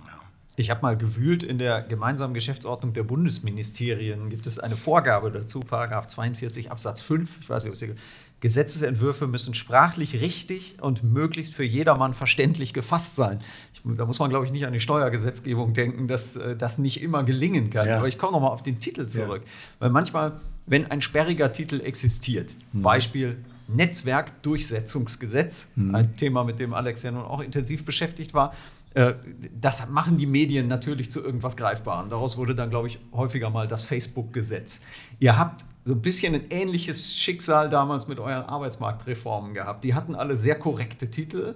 Ich 0.56 0.68
habe 0.68 0.82
mal 0.82 0.96
gewühlt, 0.96 1.42
in 1.42 1.58
der 1.58 1.80
gemeinsamen 1.80 2.34
Geschäftsordnung 2.34 2.92
der 2.92 3.02
Bundesministerien 3.02 4.28
gibt 4.28 4.46
es 4.46 4.58
eine 4.58 4.76
Vorgabe 4.76 5.30
dazu, 5.30 5.60
Paragraph 5.60 6.08
42 6.08 6.70
Absatz 6.70 7.00
5. 7.00 7.30
Ich 7.40 7.48
weiß 7.48 7.64
nicht, 7.64 7.70
ob 7.70 7.76
Sie 7.76 7.94
Gesetzesentwürfe 8.40 9.26
müssen 9.26 9.52
sprachlich 9.52 10.20
richtig 10.20 10.76
und 10.80 11.04
möglichst 11.04 11.54
für 11.54 11.64
jedermann 11.64 12.14
verständlich 12.14 12.72
gefasst 12.72 13.14
sein. 13.14 13.40
Ich, 13.74 13.82
da 13.84 14.06
muss 14.06 14.18
man, 14.18 14.30
glaube 14.30 14.46
ich, 14.46 14.52
nicht 14.52 14.66
an 14.66 14.72
die 14.72 14.80
Steuergesetzgebung 14.80 15.74
denken, 15.74 16.08
dass 16.08 16.36
äh, 16.36 16.56
das 16.56 16.78
nicht 16.78 17.02
immer 17.02 17.22
gelingen 17.22 17.70
kann. 17.70 17.86
Ja. 17.86 17.98
Aber 17.98 18.08
ich 18.08 18.18
komme 18.18 18.32
noch 18.32 18.40
mal 18.40 18.48
auf 18.48 18.62
den 18.62 18.80
Titel 18.80 19.06
zurück. 19.06 19.42
Ja. 19.44 19.50
Weil 19.80 19.90
manchmal, 19.90 20.40
wenn 20.66 20.90
ein 20.90 21.02
sperriger 21.02 21.52
Titel 21.52 21.80
existiert, 21.80 22.54
mhm. 22.72 22.82
Beispiel 22.82 23.36
Netzwerkdurchsetzungsgesetz, 23.68 25.70
mhm. 25.76 25.94
ein 25.94 26.16
Thema, 26.16 26.44
mit 26.44 26.60
dem 26.60 26.72
Alex 26.72 27.02
ja 27.02 27.10
nun 27.10 27.22
auch 27.22 27.40
intensiv 27.40 27.84
beschäftigt 27.84 28.32
war, 28.32 28.54
äh, 28.94 29.14
das 29.60 29.88
machen 29.88 30.16
die 30.16 30.26
Medien 30.26 30.66
natürlich 30.66 31.12
zu 31.12 31.22
irgendwas 31.22 31.56
Greifbarem. 31.56 32.08
Daraus 32.08 32.36
wurde 32.36 32.54
dann, 32.54 32.70
glaube 32.70 32.88
ich, 32.88 32.98
häufiger 33.12 33.50
mal 33.50 33.68
das 33.68 33.82
Facebook-Gesetz. 33.82 34.80
Ihr 35.18 35.38
habt 35.38 35.64
so 35.84 35.92
ein 35.92 36.02
bisschen 36.02 36.34
ein 36.34 36.50
ähnliches 36.50 37.14
Schicksal 37.14 37.68
damals 37.68 38.06
mit 38.06 38.18
euren 38.18 38.44
Arbeitsmarktreformen 38.44 39.54
gehabt. 39.54 39.84
Die 39.84 39.94
hatten 39.94 40.14
alle 40.14 40.36
sehr 40.36 40.58
korrekte 40.58 41.10
Titel 41.10 41.54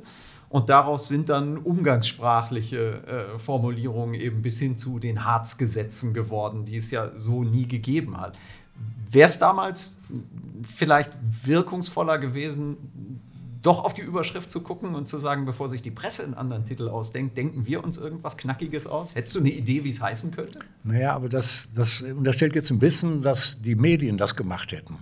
und 0.49 0.69
daraus 0.69 1.09
sind 1.09 1.29
dann 1.29 1.59
umgangssprachliche 1.59 3.35
äh, 3.35 3.39
Formulierungen 3.39 4.15
eben 4.15 4.41
bis 4.41 4.59
hin 4.59 4.79
zu 4.79 4.99
den 4.99 5.25
Harzgesetzen 5.25 6.15
geworden, 6.15 6.65
die 6.65 6.77
es 6.77 6.91
ja 6.91 7.11
so 7.19 7.45
nie 7.45 7.67
gegeben 7.67 8.21
hat. 8.21 8.37
Wäre 9.11 9.27
es 9.27 9.39
damals 9.39 10.01
vielleicht 10.63 11.13
wirkungsvoller 11.45 12.19
gewesen, 12.19 12.77
doch 13.65 13.83
auf 13.83 13.95
die 13.95 14.03
Überschrift 14.03 14.53
zu 14.53 14.61
gucken 14.61 14.95
und 14.95 15.09
zu 15.09 15.19
sagen, 15.19 15.47
bevor 15.47 15.69
sich 15.71 15.81
die 15.81 15.91
Presse 15.91 16.23
einen 16.23 16.35
anderen 16.35 16.67
Titel 16.67 16.89
ausdenkt, 16.89 17.37
denken 17.37 17.67
wir 17.67 17.83
uns 17.83 17.97
irgendwas 17.97 18.37
Knackiges 18.37 18.87
aus? 18.87 19.15
Hättest 19.15 19.35
du 19.35 19.41
eine 19.41 19.51
Idee, 19.51 19.85
wie 19.85 19.91
es 19.91 20.03
heißen 20.03 20.31
könnte? 20.33 20.59
Naja, 20.85 21.15
aber 21.15 21.29
das, 21.31 21.69
das 21.75 22.03
unterstellt 22.03 22.55
jetzt 22.55 22.71
ein 22.71 22.79
bisschen, 22.79 23.23
dass 23.23 23.61
die 23.63 23.75
Medien 23.75 24.19
das 24.19 24.37
gemacht 24.37 24.73
hätten. 24.73 24.99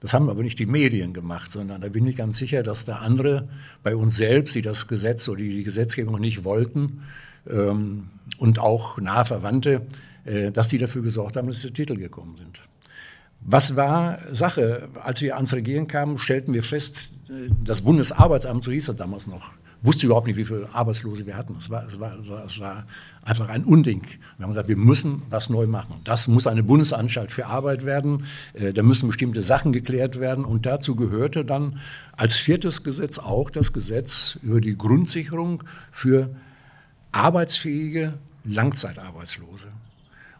Das 0.00 0.14
haben 0.14 0.28
aber 0.30 0.42
nicht 0.42 0.58
die 0.58 0.66
Medien 0.66 1.12
gemacht, 1.12 1.52
sondern 1.52 1.82
da 1.82 1.88
bin 1.88 2.06
ich 2.06 2.16
ganz 2.16 2.38
sicher, 2.38 2.62
dass 2.62 2.84
da 2.84 2.96
andere 2.96 3.48
bei 3.82 3.94
uns 3.96 4.16
selbst, 4.16 4.54
die 4.54 4.62
das 4.62 4.88
Gesetz 4.88 5.28
oder 5.28 5.38
die, 5.38 5.56
die 5.56 5.64
Gesetzgebung 5.64 6.20
nicht 6.20 6.44
wollten 6.44 7.02
ähm, 7.48 8.08
und 8.38 8.58
auch 8.58 8.98
nahe 8.98 9.26
Verwandte, 9.26 9.86
äh, 10.24 10.50
dass 10.50 10.68
die 10.68 10.78
dafür 10.78 11.02
gesorgt 11.02 11.36
haben, 11.36 11.48
dass 11.48 11.56
diese 11.56 11.72
Titel 11.72 11.96
gekommen 11.96 12.36
sind. 12.38 12.60
Was 13.46 13.76
war 13.76 14.18
Sache? 14.32 14.88
Als 15.02 15.20
wir 15.20 15.36
ans 15.36 15.52
Regieren 15.52 15.86
kamen, 15.86 16.18
stellten 16.18 16.54
wir 16.54 16.62
fest, 16.62 17.12
das 17.62 17.82
Bundesarbeitsamt, 17.82 18.64
so 18.64 18.70
hieß 18.70 18.88
es 18.88 18.96
damals 18.96 19.26
noch, 19.26 19.52
wusste 19.82 20.06
überhaupt 20.06 20.26
nicht, 20.26 20.36
wie 20.36 20.44
viele 20.44 20.68
Arbeitslose 20.72 21.26
wir 21.26 21.36
hatten. 21.36 21.56
Es 21.58 21.68
war, 21.68 21.86
es 21.86 22.00
war, 22.00 22.16
es 22.46 22.58
war 22.58 22.86
einfach 23.22 23.50
ein 23.50 23.64
Unding. 23.64 24.02
Wir 24.38 24.44
haben 24.44 24.50
gesagt, 24.50 24.68
wir 24.68 24.78
müssen 24.78 25.22
was 25.28 25.50
neu 25.50 25.66
machen. 25.66 26.00
Das 26.04 26.26
muss 26.26 26.46
eine 26.46 26.62
Bundesanstalt 26.62 27.30
für 27.30 27.46
Arbeit 27.46 27.84
werden. 27.84 28.24
Äh, 28.54 28.72
da 28.72 28.82
müssen 28.82 29.08
bestimmte 29.08 29.42
Sachen 29.42 29.72
geklärt 29.72 30.20
werden. 30.20 30.44
Und 30.46 30.64
dazu 30.64 30.96
gehörte 30.96 31.44
dann 31.44 31.80
als 32.16 32.36
viertes 32.36 32.82
Gesetz 32.82 33.18
auch 33.18 33.50
das 33.50 33.74
Gesetz 33.74 34.38
über 34.42 34.62
die 34.62 34.76
Grundsicherung 34.76 35.64
für 35.92 36.34
arbeitsfähige 37.12 38.14
Langzeitarbeitslose. 38.44 39.68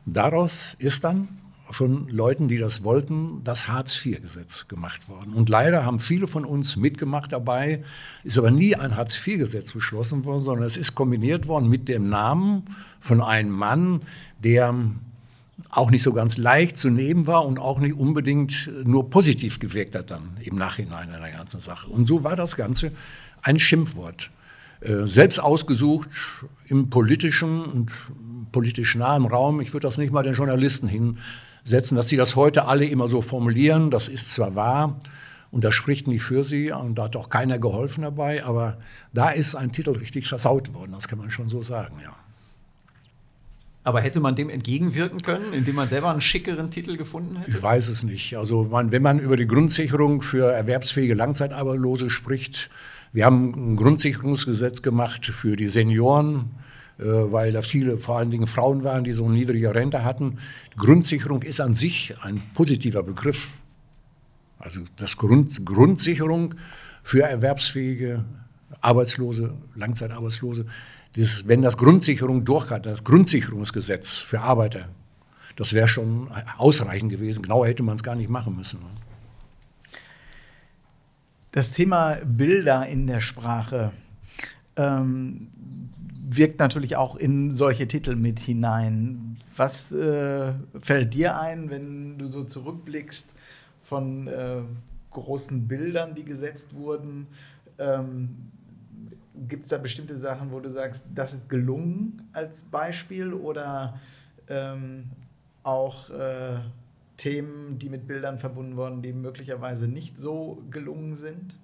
Und 0.07 0.17
daraus 0.17 0.75
ist 0.79 1.05
dann 1.05 1.29
von 1.71 2.09
Leuten, 2.09 2.49
die 2.49 2.59
das 2.59 2.85
wollten, 2.85 3.43
das 3.43 3.69
Hartz-IV-Gesetz 3.69 4.69
gemacht 4.69 5.09
worden. 5.09 5.33
Und 5.33 5.49
leider 5.49 5.85
haben 5.85 5.99
viele 5.99 6.27
von 6.27 6.45
uns 6.45 6.77
mitgemacht 6.77 7.33
dabei, 7.33 7.83
ist 8.23 8.39
aber 8.39 8.51
nie 8.51 8.77
ein 8.77 8.97
Hartz-IV-Gesetz 8.97 9.73
beschlossen 9.73 10.25
worden, 10.25 10.45
sondern 10.45 10.67
es 10.67 10.77
ist 10.77 10.95
kombiniert 10.95 11.49
worden 11.49 11.69
mit 11.69 11.89
dem 11.89 12.09
Namen 12.09 12.65
von 13.01 13.21
einem 13.21 13.51
Mann, 13.51 14.03
der 14.43 14.75
auch 15.71 15.91
nicht 15.91 16.03
so 16.03 16.13
ganz 16.13 16.37
leicht 16.37 16.77
zu 16.77 16.91
nehmen 16.91 17.27
war 17.27 17.45
und 17.47 17.59
auch 17.59 17.81
nicht 17.81 17.95
unbedingt 17.95 18.71
nur 18.85 19.11
positiv 19.11 19.59
gewirkt 19.59 19.95
hat 19.95 20.11
dann 20.11 20.37
im 20.43 20.57
Nachhinein 20.57 21.09
in 21.13 21.21
der 21.21 21.33
ganzen 21.33 21.61
Sache. 21.61 21.89
Und 21.89 22.07
so 22.07 22.25
war 22.25 22.37
das 22.37 22.57
Ganze 22.57 22.93
ein 23.43 23.59
Schimpfwort. 23.59 24.31
Äh, 24.81 25.07
selbst 25.07 25.41
ausgesucht 25.41 26.09
im 26.67 26.91
politischen 26.91 27.65
und 27.65 27.91
politisch 28.53 28.95
nahen 28.97 29.25
Raum. 29.25 29.61
Ich 29.61 29.73
würde 29.73 29.87
das 29.87 29.99
nicht 29.99 30.13
mal 30.13 30.23
den 30.23 30.35
Journalisten 30.35 30.89
hinsetzen, 31.65 31.97
dass 31.97 32.09
sie 32.09 32.17
das 32.17 32.37
heute 32.37 32.67
alle 32.67 32.87
immer 32.87 33.09
so 33.09 33.21
formulieren. 33.21 33.91
Das 33.91 34.09
ist 34.09 34.33
zwar 34.33 34.55
wahr 34.55 34.99
und 35.51 35.65
das 35.65 35.75
spricht 35.75 36.07
nicht 36.09 36.23
für 36.23 36.45
sie 36.45 36.73
und 36.73 36.97
da 36.97 37.05
hat 37.05 37.17
auch 37.17 37.29
keiner 37.29 37.59
geholfen 37.59 38.03
dabei, 38.03 38.45
aber 38.45 38.79
da 39.13 39.31
ist 39.31 39.55
ein 39.55 39.73
Titel 39.73 39.93
richtig 39.93 40.29
versaut 40.29 40.75
worden, 40.75 40.93
das 40.93 41.07
kann 41.09 41.19
man 41.19 41.31
schon 41.31 41.49
so 41.49 41.63
sagen, 41.63 41.97
ja. 42.03 42.15
Aber 43.87 44.01
hätte 44.01 44.19
man 44.19 44.35
dem 44.35 44.49
entgegenwirken 44.49 45.21
können, 45.21 45.53
indem 45.53 45.75
man 45.75 45.87
selber 45.89 46.11
einen 46.11 46.23
schickeren 46.23 46.71
Titel 46.71 46.97
gefunden 46.97 47.37
hätte? 47.37 47.51
Ich 47.51 47.63
weiß 47.63 47.89
es 47.89 48.03
nicht. 48.03 48.35
Also 48.35 48.65
man, 48.65 48.93
wenn 48.93 49.03
man 49.03 49.19
über 49.19 49.37
die 49.37 49.47
Grundsicherung 49.47 50.23
für 50.23 50.51
erwerbsfähige 50.51 51.15
Langzeitarbeitslose 51.15 52.09
spricht, 52.09 52.71
wir 53.13 53.27
haben 53.27 53.53
ein 53.55 53.77
Grundsicherungsgesetz 53.77 54.81
gemacht 54.81 55.27
für 55.27 55.55
die 55.55 55.69
Senioren, 55.69 56.51
weil 56.99 57.53
da 57.53 57.63
viele, 57.63 57.99
vor 57.99 58.19
allen 58.19 58.31
Dingen 58.31 58.47
Frauen 58.47 58.85
waren, 58.85 59.05
die 59.05 59.13
so 59.13 59.25
eine 59.25 59.35
niedrige 59.35 59.75
Rente 59.75 60.05
hatten. 60.05 60.39
Grundsicherung 60.77 61.43
ist 61.43 61.61
an 61.61 61.75
sich 61.75 62.15
ein 62.23 62.43
positiver 62.55 63.03
Begriff. 63.03 63.49
Also 64.59 64.81
das 64.97 65.17
Grund, 65.17 65.67
Grundsicherung 65.67 66.55
für 67.03 67.23
erwerbsfähige 67.23 68.25
Arbeitslose, 68.81 69.55
Langzeitarbeitslose. 69.75 70.67
Das, 71.17 71.47
wenn 71.47 71.63
das 71.63 71.77
Grundsicherung 71.77 72.45
durch 72.45 72.71
hat, 72.71 72.87
das 72.87 73.05
Grundsicherungsgesetz 73.05 74.19
für 74.19 74.41
Arbeiter, 74.41 74.89
das 75.57 75.73
wäre 75.73 75.87
schon 75.87 76.29
ausreichend 76.59 77.11
gewesen. 77.11 77.43
Genauer 77.43 77.69
hätte 77.69 77.83
man 77.83 77.97
es 77.97 78.03
gar 78.03 78.17
nicht 78.17 78.29
machen 78.29 78.57
müssen. 78.57 78.81
Das 81.53 81.71
Thema 81.71 82.17
Bilder 82.25 82.87
in 82.89 83.07
der 83.07 83.21
Sprache 83.21 83.93
ähm, 84.77 85.49
wirkt 86.27 86.59
natürlich 86.59 86.97
auch 86.97 87.17
in 87.17 87.55
solche 87.55 87.87
Titel 87.87 88.17
mit 88.17 88.41
hinein. 88.41 89.37
Was 89.57 89.93
äh, 89.93 90.53
fällt 90.81 91.15
dir 91.15 91.39
ein, 91.39 91.71
wenn 91.71 92.19
du 92.19 92.27
so 92.27 92.45
zurückblickst 92.45 93.35
von 93.83 94.27
äh, 94.27 94.63
großen 95.11 95.69
Bildern, 95.69 96.15
die 96.15 96.25
gesetzt 96.25 96.75
wurden? 96.75 97.27
Ähm, 97.79 98.51
Gibt 99.49 99.65
es 99.65 99.71
da 99.71 99.79
bestimmte 99.79 100.17
Sachen, 100.17 100.53
wo 100.53 100.61
du 100.61 100.71
sagst, 100.71 101.05
das 101.15 101.35
ist 101.35 101.49
gelungen 101.49 102.23
als 102.33 102.63
Beispiel 102.63 103.33
oder 103.33 104.01
ähm, 104.49 105.11
auch 105.63 106.09
äh, 106.11 106.61
Themen, 107.17 107.79
die 107.79 107.89
mit 107.89 108.07
Bildern 108.07 108.39
verbunden 108.39 108.77
wurden, 108.77 109.03
die 109.03 109.13
möglicherweise 109.13 109.89
nicht 109.89 110.17
so 110.17 110.59
gelungen 110.71 111.17
sind? 111.17 111.55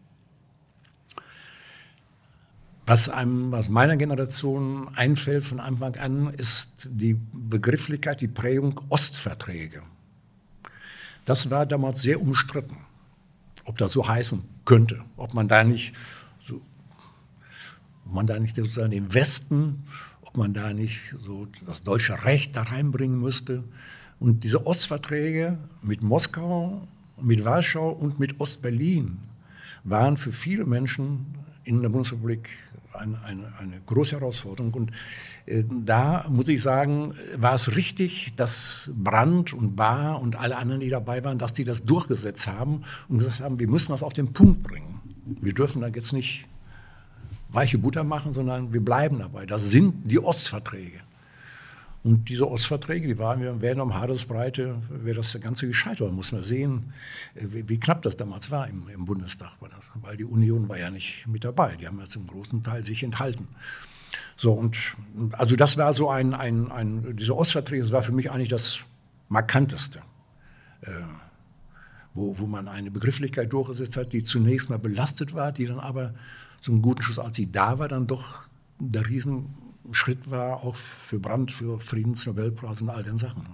Was 2.90 3.08
einem 3.08 3.54
aus 3.54 3.68
meiner 3.68 3.96
Generation 3.96 4.88
einfällt 4.96 5.44
von 5.44 5.60
Anfang 5.60 5.94
an, 5.94 6.34
ist 6.34 6.88
die 6.90 7.16
Begrifflichkeit, 7.32 8.20
die 8.20 8.26
Prägung 8.26 8.80
Ostverträge. 8.88 9.82
Das 11.24 11.52
war 11.52 11.66
damals 11.66 12.02
sehr 12.02 12.20
umstritten, 12.20 12.78
ob 13.64 13.78
das 13.78 13.92
so 13.92 14.08
heißen 14.08 14.42
könnte, 14.64 15.04
ob 15.16 15.34
man 15.34 15.46
da 15.46 15.62
nicht 15.62 15.94
so, 16.40 16.60
man 18.06 18.26
da 18.26 18.40
nicht 18.40 18.56
sozusagen 18.56 18.90
den 18.90 19.14
Westen, 19.14 19.84
ob 20.22 20.36
man 20.36 20.52
da 20.52 20.72
nicht 20.72 21.14
so 21.24 21.46
das 21.64 21.84
deutsche 21.84 22.24
Recht 22.24 22.56
da 22.56 22.62
reinbringen 22.62 23.20
müsste. 23.20 23.62
Und 24.18 24.42
diese 24.42 24.66
Ostverträge 24.66 25.58
mit 25.80 26.02
Moskau, 26.02 26.88
mit 27.22 27.44
Warschau 27.44 27.90
und 27.90 28.18
mit 28.18 28.40
Ostberlin 28.40 29.18
waren 29.84 30.16
für 30.16 30.32
viele 30.32 30.64
Menschen 30.64 31.36
in 31.62 31.82
der 31.82 31.88
Bundesrepublik 31.88 32.48
eine, 32.92 33.22
eine, 33.24 33.52
eine 33.58 33.80
große 33.86 34.18
Herausforderung. 34.18 34.72
Und 34.72 34.92
äh, 35.46 35.64
da 35.68 36.26
muss 36.28 36.48
ich 36.48 36.62
sagen, 36.62 37.14
war 37.36 37.54
es 37.54 37.76
richtig, 37.76 38.34
dass 38.36 38.90
Brandt 38.94 39.52
und 39.52 39.76
Bahr 39.76 40.20
und 40.20 40.36
alle 40.36 40.56
anderen, 40.56 40.80
die 40.80 40.88
dabei 40.88 41.22
waren, 41.24 41.38
dass 41.38 41.52
die 41.52 41.64
das 41.64 41.84
durchgesetzt 41.84 42.46
haben 42.48 42.84
und 43.08 43.18
gesagt 43.18 43.40
haben, 43.40 43.58
wir 43.58 43.68
müssen 43.68 43.92
das 43.92 44.02
auf 44.02 44.12
den 44.12 44.32
Punkt 44.32 44.62
bringen. 44.62 45.00
Wir 45.40 45.54
dürfen 45.54 45.82
da 45.82 45.88
jetzt 45.88 46.12
nicht 46.12 46.46
weiche 47.50 47.78
Butter 47.78 48.04
machen, 48.04 48.32
sondern 48.32 48.72
wir 48.72 48.84
bleiben 48.84 49.18
dabei. 49.18 49.46
Das 49.46 49.70
sind 49.70 50.10
die 50.10 50.18
Ostverträge. 50.18 51.00
Und 52.02 52.30
diese 52.30 52.48
Ostverträge, 52.48 53.06
die 53.06 53.18
waren, 53.18 53.60
werden 53.60 53.80
um 53.80 53.94
Haaresbreite, 53.94 54.76
wäre 54.88 55.16
das 55.16 55.38
Ganze 55.40 55.66
gescheitert. 55.66 56.12
Muss 56.12 56.32
man 56.32 56.42
sehen, 56.42 56.92
äh, 57.34 57.44
wie, 57.50 57.68
wie, 57.68 57.78
knapp 57.78 58.02
das 58.02 58.16
damals 58.16 58.50
war 58.50 58.68
im, 58.68 58.88
im 58.88 59.04
Bundestag. 59.04 59.60
War 59.60 59.68
das, 59.68 59.92
weil 60.00 60.16
die 60.16 60.24
Union 60.24 60.68
war 60.68 60.78
ja 60.78 60.90
nicht 60.90 61.26
mit 61.26 61.44
dabei. 61.44 61.76
Die 61.76 61.86
haben 61.86 61.98
ja 61.98 62.06
zum 62.06 62.26
großen 62.26 62.62
Teil 62.62 62.82
sich 62.84 63.02
enthalten. 63.02 63.48
So, 64.36 64.52
und 64.52 64.96
also 65.32 65.56
das 65.56 65.76
war 65.76 65.92
so 65.92 66.08
ein, 66.08 66.32
ein, 66.32 66.72
ein 66.72 67.16
diese 67.16 67.36
Ostverträge, 67.36 67.82
das 67.82 67.92
war 67.92 68.02
für 68.02 68.12
mich 68.12 68.30
eigentlich 68.30 68.48
das 68.48 68.80
Markanteste. 69.28 70.00
Äh, 70.80 70.90
wo, 72.14 72.38
wo 72.38 72.46
man 72.46 72.66
eine 72.66 72.90
Begrifflichkeit 72.90 73.52
durchgesetzt 73.52 73.96
hat, 73.96 74.12
die 74.12 74.22
zunächst 74.22 74.70
mal 74.70 74.78
belastet 74.78 75.34
war, 75.34 75.52
die 75.52 75.66
dann 75.66 75.78
aber 75.78 76.14
zum 76.60 76.82
guten 76.82 77.02
Schluss, 77.02 77.18
als 77.18 77.36
sie 77.36 77.52
da 77.52 77.78
war, 77.78 77.88
dann 77.88 78.06
doch 78.06 78.48
der 78.78 79.08
Riesen 79.08 79.54
Schritt 79.92 80.30
war, 80.30 80.64
auch 80.64 80.74
für 80.74 81.18
Brandt, 81.18 81.52
für 81.52 81.78
Friedensnobelpreis 81.78 82.82
und 82.82 82.90
all 82.90 83.02
den 83.02 83.18
Sachen. 83.18 83.46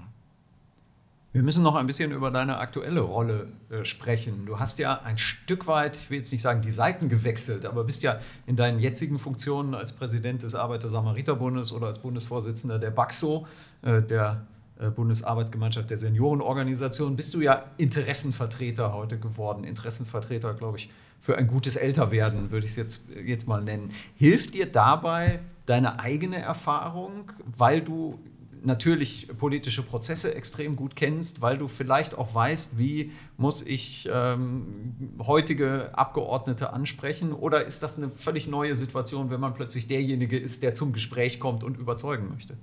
Wir 1.36 1.42
müssen 1.42 1.62
noch 1.62 1.74
ein 1.74 1.86
bisschen 1.86 2.12
über 2.12 2.30
deine 2.30 2.56
aktuelle 2.56 3.00
Rolle 3.00 3.48
äh, 3.68 3.84
sprechen. 3.84 4.46
Du 4.46 4.58
hast 4.58 4.78
ja 4.78 5.02
ein 5.02 5.18
Stück 5.18 5.66
weit, 5.66 5.94
ich 5.94 6.08
will 6.08 6.16
jetzt 6.16 6.32
nicht 6.32 6.40
sagen 6.40 6.62
die 6.62 6.70
Seiten 6.70 7.10
gewechselt, 7.10 7.66
aber 7.66 7.84
bist 7.84 8.02
ja 8.02 8.20
in 8.46 8.56
deinen 8.56 8.80
jetzigen 8.80 9.18
Funktionen 9.18 9.74
als 9.74 9.92
Präsident 9.92 10.42
des 10.44 10.54
Arbeiter-Samariter-Bundes 10.54 11.74
oder 11.74 11.88
als 11.88 11.98
Bundesvorsitzender 11.98 12.78
der 12.78 12.90
BAXO, 12.90 13.46
äh, 13.82 14.00
der 14.00 14.46
äh, 14.78 14.88
Bundesarbeitsgemeinschaft 14.88 15.90
der 15.90 15.98
Seniorenorganisation, 15.98 17.16
bist 17.16 17.34
du 17.34 17.42
ja 17.42 17.64
Interessenvertreter 17.76 18.94
heute 18.94 19.18
geworden. 19.18 19.64
Interessenvertreter, 19.64 20.54
glaube 20.54 20.78
ich, 20.78 20.90
für 21.20 21.36
ein 21.36 21.46
gutes 21.46 21.76
Älterwerden, 21.76 22.50
würde 22.50 22.64
ich 22.64 22.72
es 22.72 22.76
jetzt, 22.76 23.04
jetzt 23.24 23.48
mal 23.48 23.62
nennen. 23.62 23.92
Hilft 24.16 24.54
dir 24.54 24.66
dabei 24.66 25.40
deine 25.66 25.98
eigene 25.98 26.38
Erfahrung, 26.38 27.32
weil 27.44 27.82
du 27.82 28.18
natürlich 28.62 29.28
politische 29.38 29.82
Prozesse 29.82 30.34
extrem 30.34 30.76
gut 30.76 30.96
kennst, 30.96 31.40
weil 31.40 31.56
du 31.56 31.68
vielleicht 31.68 32.14
auch 32.16 32.34
weißt, 32.34 32.78
wie 32.78 33.12
muss 33.36 33.64
ich 33.64 34.08
ähm, 34.12 34.94
heutige 35.20 35.96
Abgeordnete 35.96 36.72
ansprechen? 36.72 37.32
Oder 37.32 37.64
ist 37.64 37.82
das 37.82 37.96
eine 37.96 38.10
völlig 38.10 38.48
neue 38.48 38.76
Situation, 38.76 39.30
wenn 39.30 39.40
man 39.40 39.54
plötzlich 39.54 39.86
derjenige 39.86 40.38
ist, 40.38 40.62
der 40.62 40.74
zum 40.74 40.92
Gespräch 40.92 41.38
kommt 41.40 41.64
und 41.64 41.76
überzeugen 41.78 42.28
möchte? 42.28 42.56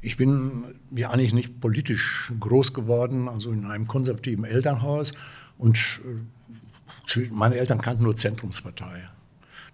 Ich 0.00 0.16
bin 0.16 0.64
ja 0.94 1.10
eigentlich 1.10 1.34
nicht 1.34 1.60
politisch 1.60 2.32
groß 2.38 2.72
geworden, 2.72 3.28
also 3.28 3.50
in 3.50 3.64
einem 3.66 3.86
konservativen 3.86 4.44
Elternhaus 4.44 5.12
Und 5.58 6.00
äh, 7.16 7.28
meine 7.30 7.56
Eltern 7.56 7.80
kannten 7.80 8.04
nur 8.04 8.14
Zentrumspartei. 8.14 9.08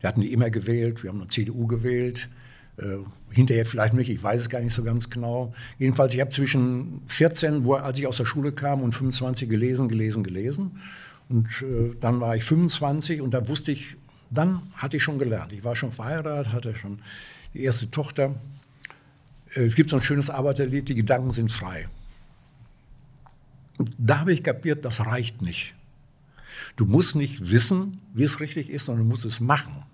Die 0.02 0.06
hatten 0.06 0.20
die 0.20 0.32
immer 0.32 0.50
gewählt, 0.50 1.02
wir 1.02 1.10
haben 1.10 1.20
eine 1.20 1.28
CDU 1.28 1.66
gewählt. 1.66 2.28
Äh, 2.76 2.98
hinterher 3.30 3.66
vielleicht 3.66 3.94
nicht, 3.94 4.10
ich 4.10 4.22
weiß 4.22 4.40
es 4.40 4.48
gar 4.48 4.60
nicht 4.60 4.72
so 4.72 4.82
ganz 4.82 5.10
genau. 5.10 5.52
Jedenfalls, 5.78 6.14
ich 6.14 6.20
habe 6.20 6.30
zwischen 6.30 7.02
14, 7.06 7.64
wo, 7.64 7.74
als 7.74 7.98
ich 7.98 8.06
aus 8.06 8.16
der 8.16 8.24
Schule 8.24 8.52
kam, 8.52 8.82
und 8.82 8.92
25 8.92 9.48
gelesen, 9.48 9.88
gelesen, 9.88 10.22
gelesen. 10.24 10.80
Und 11.28 11.46
äh, 11.62 11.94
dann 12.00 12.20
war 12.20 12.36
ich 12.36 12.44
25 12.44 13.20
und 13.20 13.32
da 13.32 13.48
wusste 13.48 13.72
ich, 13.72 13.96
dann 14.30 14.62
hatte 14.74 14.96
ich 14.96 15.02
schon 15.02 15.18
gelernt. 15.18 15.52
Ich 15.52 15.64
war 15.64 15.76
schon 15.76 15.92
verheiratet, 15.92 16.52
hatte 16.52 16.74
schon 16.74 16.98
die 17.54 17.62
erste 17.62 17.90
Tochter. 17.90 18.34
Es 19.54 19.74
gibt 19.74 19.90
so 19.90 19.96
ein 19.96 20.02
schönes 20.02 20.30
Arbeiterlied, 20.30 20.88
die 20.88 20.94
Gedanken 20.94 21.30
sind 21.30 21.50
frei. 21.50 21.88
Und 23.78 23.90
da 23.98 24.20
habe 24.20 24.32
ich 24.32 24.42
kapiert, 24.42 24.84
das 24.84 25.04
reicht 25.06 25.42
nicht. 25.42 25.74
Du 26.76 26.84
musst 26.86 27.16
nicht 27.16 27.50
wissen, 27.50 28.00
wie 28.12 28.24
es 28.24 28.40
richtig 28.40 28.70
ist, 28.70 28.86
sondern 28.86 29.04
du 29.04 29.10
musst 29.10 29.24
es 29.24 29.40
machen. 29.40 29.84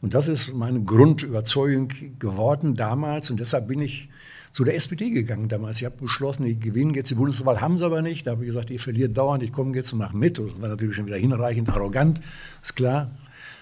Und 0.00 0.14
das 0.14 0.26
ist 0.26 0.52
meine 0.52 0.82
Grundüberzeugung 0.82 1.88
geworden 2.18 2.74
damals. 2.74 3.30
Und 3.30 3.38
deshalb 3.38 3.68
bin 3.68 3.80
ich 3.80 4.08
zu 4.50 4.64
der 4.64 4.74
SPD 4.74 5.10
gegangen 5.10 5.48
damals. 5.48 5.78
Ich 5.78 5.84
habe 5.84 5.96
beschlossen, 5.96 6.44
die 6.44 6.58
gewinnen 6.58 6.92
jetzt 6.94 7.10
die 7.10 7.14
Bundeswahl, 7.14 7.60
haben 7.60 7.78
sie 7.78 7.86
aber 7.86 8.02
nicht. 8.02 8.26
Da 8.26 8.32
habe 8.32 8.42
ich 8.42 8.48
gesagt, 8.48 8.70
ihr 8.70 8.80
verliert 8.80 9.16
dauernd, 9.16 9.42
ich 9.42 9.52
komme 9.52 9.74
jetzt 9.74 9.92
und 9.92 10.00
mache 10.00 10.16
mit. 10.16 10.38
Das 10.38 10.60
war 10.60 10.68
natürlich 10.68 10.96
schon 10.96 11.06
wieder 11.06 11.16
hinreichend 11.16 11.70
arrogant, 11.70 12.20
ist 12.62 12.74
klar. 12.74 13.10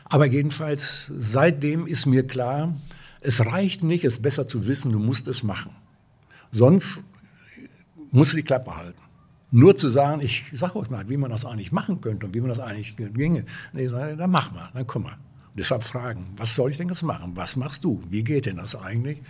Aber 0.05 0.27
jedenfalls, 0.27 1.13
seitdem 1.17 1.87
ist 1.87 2.07
mir 2.07 2.27
klar, 2.27 2.75
es 3.21 3.45
reicht 3.45 3.83
nicht, 3.83 4.05
es 4.05 4.21
besser 4.21 4.47
zu 4.47 4.67
wissen, 4.67 4.93
du 4.93 4.99
musst 4.99 5.29
es 5.29 5.43
machen. 5.43 5.73
Sonst 6.51 7.05
musst 8.11 8.33
du 8.33 8.37
die 8.37 8.43
Klappe 8.43 8.77
halten. 8.77 9.01
Nur 9.53 9.77
zu 9.77 9.91
sagen, 9.91 10.21
ich 10.21 10.45
sage 10.53 10.77
euch 10.77 10.91
mal, 10.91 11.09
wie 11.09 11.17
man 11.17 11.31
das 11.31 11.45
eigentlich 11.45 11.73
machen 11.73 12.01
könnte 12.01 12.27
und 12.27 12.35
wie 12.35 12.41
man 12.41 12.49
das 12.49 12.61
eigentlich 12.61 12.97
ginge. 12.97 13.45
Nee, 13.73 13.89
dann 13.89 14.31
mach 14.31 14.53
mal, 14.53 14.71
dann 14.73 14.87
komm 14.87 15.05
mal. 15.05 15.15
Und 15.15 15.59
deshalb 15.59 15.83
fragen, 15.83 16.33
was 16.37 16.55
soll 16.55 16.71
ich 16.71 16.77
denn 16.77 16.89
jetzt 16.89 17.03
machen? 17.03 17.33
Was 17.35 17.57
machst 17.57 17.85
du? 17.85 18.03
Wie 18.09 18.23
geht 18.23 18.47
denn 18.47 18.57
das 18.57 18.77
eigentlich? 18.77 19.21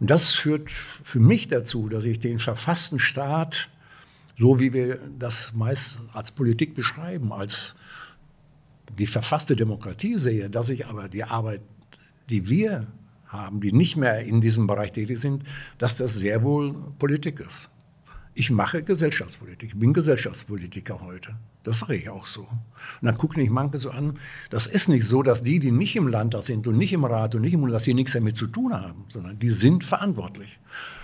Und 0.00 0.10
das 0.10 0.32
führt 0.32 0.70
für 0.70 1.20
mich 1.20 1.48
dazu, 1.48 1.88
dass 1.88 2.04
ich 2.04 2.18
den 2.18 2.38
verfassten 2.38 2.98
Staat, 2.98 3.68
so 4.36 4.58
wie 4.58 4.72
wir 4.72 4.98
das 5.18 5.52
meist 5.54 5.98
als 6.12 6.32
Politik 6.32 6.74
beschreiben, 6.74 7.32
als 7.32 7.74
die 8.98 9.06
verfasste 9.06 9.54
Demokratie 9.54 10.18
sehe, 10.18 10.50
dass 10.50 10.70
ich 10.70 10.86
aber 10.86 11.08
die 11.08 11.22
Arbeit, 11.22 11.62
die 12.30 12.48
wir 12.48 12.86
haben, 13.26 13.60
die 13.60 13.72
nicht 13.72 13.96
mehr 13.96 14.20
in 14.20 14.40
diesem 14.40 14.66
Bereich 14.66 14.92
tätig 14.92 15.18
sind, 15.18 15.44
dass 15.78 15.96
das 15.96 16.14
sehr 16.14 16.42
wohl 16.42 16.74
Politik 16.98 17.40
ist. 17.40 17.70
Ich 18.34 18.50
mache 18.50 18.82
Gesellschaftspolitik, 18.82 19.70
ich 19.70 19.78
bin 19.78 19.92
Gesellschaftspolitiker 19.92 21.00
heute. 21.00 21.34
Das 21.62 21.80
sage 21.80 21.96
ich 21.96 22.08
auch 22.08 22.26
so. 22.26 22.42
Und 22.42 22.48
dann 23.02 23.16
gucken 23.16 23.42
mich 23.42 23.50
manche 23.50 23.78
so 23.78 23.90
an, 23.90 24.18
das 24.50 24.66
ist 24.66 24.88
nicht 24.88 25.04
so, 25.04 25.22
dass 25.22 25.42
die, 25.42 25.58
die 25.58 25.72
nicht 25.72 25.96
im 25.96 26.08
Landtag 26.08 26.44
sind 26.44 26.66
und 26.66 26.78
nicht 26.78 26.92
im 26.92 27.04
Rat 27.04 27.34
und 27.34 27.42
nicht 27.42 27.52
im 27.52 27.60
Bund, 27.60 27.72
dass 27.72 27.84
sie 27.84 27.92
nichts 27.92 28.12
damit 28.12 28.36
zu 28.36 28.46
tun 28.46 28.72
haben, 28.72 29.04
sondern 29.08 29.38
die 29.38 29.50
sind 29.50 29.84
verantwortlich. 29.84 30.58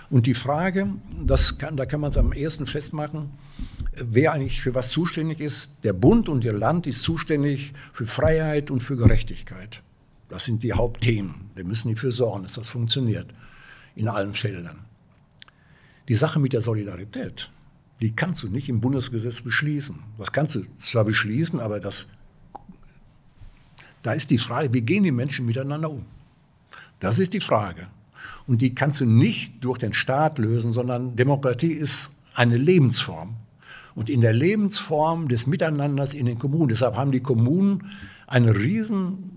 Und 0.09 0.25
die 0.25 0.33
Frage, 0.33 0.87
das 1.25 1.57
kann, 1.57 1.75
da 1.75 1.85
kann 1.85 1.99
man 1.99 2.09
es 2.09 2.17
am 2.17 2.31
ehesten 2.31 2.65
festmachen, 2.65 3.29
wer 3.93 4.31
eigentlich 4.31 4.61
für 4.61 4.73
was 4.73 4.89
zuständig 4.89 5.41
ist. 5.41 5.73
Der 5.83 5.93
Bund 5.93 6.29
und 6.29 6.43
der 6.43 6.53
Land 6.53 6.87
ist 6.87 7.01
zuständig 7.01 7.73
für 7.91 8.07
Freiheit 8.07 8.71
und 8.71 8.81
für 8.81 8.95
Gerechtigkeit. 8.95 9.83
Das 10.29 10.43
sind 10.43 10.63
die 10.63 10.73
Hauptthemen. 10.73 11.51
Wir 11.55 11.63
müssen 11.63 11.93
dafür 11.93 12.11
sorgen, 12.11 12.43
dass 12.43 12.53
das 12.53 12.69
funktioniert 12.69 13.33
in 13.95 14.07
allen 14.07 14.33
Feldern. 14.33 14.79
Die 16.07 16.15
Sache 16.15 16.39
mit 16.39 16.53
der 16.53 16.61
Solidarität, 16.61 17.49
die 18.01 18.15
kannst 18.15 18.43
du 18.43 18.47
nicht 18.47 18.69
im 18.69 18.79
Bundesgesetz 18.79 19.41
beschließen. 19.41 19.97
Das 20.17 20.31
kannst 20.31 20.55
du 20.55 20.61
zwar 20.75 21.03
beschließen, 21.03 21.59
aber 21.59 21.79
das, 21.79 22.07
da 24.03 24.13
ist 24.13 24.29
die 24.29 24.37
Frage, 24.37 24.73
wie 24.73 24.81
gehen 24.81 25.03
die 25.03 25.11
Menschen 25.11 25.45
miteinander 25.45 25.89
um? 25.89 26.05
Das 26.99 27.19
ist 27.19 27.33
die 27.33 27.39
Frage. 27.39 27.87
Und 28.45 28.61
die 28.61 28.73
kannst 28.73 29.01
du 29.01 29.05
nicht 29.05 29.63
durch 29.63 29.77
den 29.77 29.93
Staat 29.93 30.39
lösen, 30.39 30.73
sondern 30.73 31.15
Demokratie 31.15 31.73
ist 31.73 32.11
eine 32.33 32.57
Lebensform. 32.57 33.35
Und 33.95 34.09
in 34.09 34.21
der 34.21 34.33
Lebensform 34.33 35.27
des 35.27 35.47
Miteinanders 35.47 36.13
in 36.13 36.27
den 36.27 36.37
Kommunen, 36.37 36.69
deshalb 36.69 36.95
haben 36.95 37.11
die 37.11 37.19
Kommunen 37.19 37.89
eine 38.27 38.55
riesen 38.55 39.36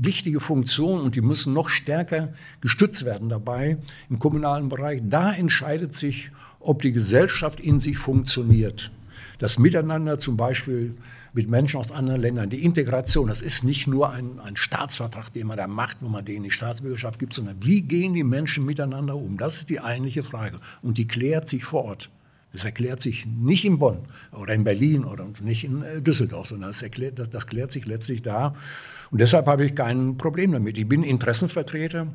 wichtige 0.00 0.40
Funktion 0.40 1.00
und 1.00 1.14
die 1.14 1.20
müssen 1.20 1.52
noch 1.52 1.68
stärker 1.68 2.32
gestützt 2.60 3.04
werden 3.04 3.28
dabei 3.28 3.78
im 4.08 4.18
kommunalen 4.18 4.68
Bereich. 4.68 5.00
Da 5.04 5.32
entscheidet 5.32 5.94
sich, 5.94 6.30
ob 6.60 6.82
die 6.82 6.92
Gesellschaft 6.92 7.60
in 7.60 7.78
sich 7.78 7.98
funktioniert. 7.98 8.90
Das 9.38 9.58
Miteinander 9.58 10.18
zum 10.18 10.36
Beispiel 10.36 10.94
mit 11.32 11.48
Menschen 11.48 11.78
aus 11.78 11.92
anderen 11.92 12.20
Ländern, 12.20 12.50
die 12.50 12.64
Integration, 12.64 13.28
das 13.28 13.40
ist 13.40 13.64
nicht 13.64 13.86
nur 13.86 14.10
ein, 14.10 14.40
ein 14.40 14.56
Staatsvertrag, 14.56 15.32
den 15.32 15.46
man 15.46 15.56
da 15.56 15.66
macht, 15.66 15.98
wo 16.00 16.08
man 16.08 16.24
denen 16.24 16.44
die 16.44 16.50
Staatsbürgerschaft 16.50 17.18
gibt, 17.18 17.32
sondern 17.32 17.56
wie 17.62 17.82
gehen 17.82 18.12
die 18.14 18.24
Menschen 18.24 18.64
miteinander 18.64 19.16
um? 19.16 19.38
Das 19.38 19.58
ist 19.58 19.70
die 19.70 19.80
eigentliche 19.80 20.22
Frage. 20.22 20.58
Und 20.82 20.98
die 20.98 21.06
klärt 21.06 21.48
sich 21.48 21.64
vor 21.64 21.84
Ort. 21.84 22.10
Das 22.52 22.64
erklärt 22.64 23.00
sich 23.00 23.26
nicht 23.26 23.64
in 23.64 23.78
Bonn 23.78 23.98
oder 24.32 24.54
in 24.54 24.64
Berlin 24.64 25.04
oder 25.04 25.26
nicht 25.40 25.64
in 25.64 25.82
äh, 25.82 26.02
Düsseldorf, 26.02 26.48
sondern 26.48 26.70
das, 26.70 26.82
erklärt, 26.82 27.18
das, 27.18 27.30
das 27.30 27.46
klärt 27.46 27.70
sich 27.70 27.86
letztlich 27.86 28.22
da. 28.22 28.56
Und 29.10 29.20
deshalb 29.20 29.46
habe 29.46 29.64
ich 29.64 29.74
kein 29.74 30.16
Problem 30.16 30.52
damit. 30.52 30.78
Ich 30.78 30.88
bin 30.88 31.02
Interessenvertreter 31.02 32.06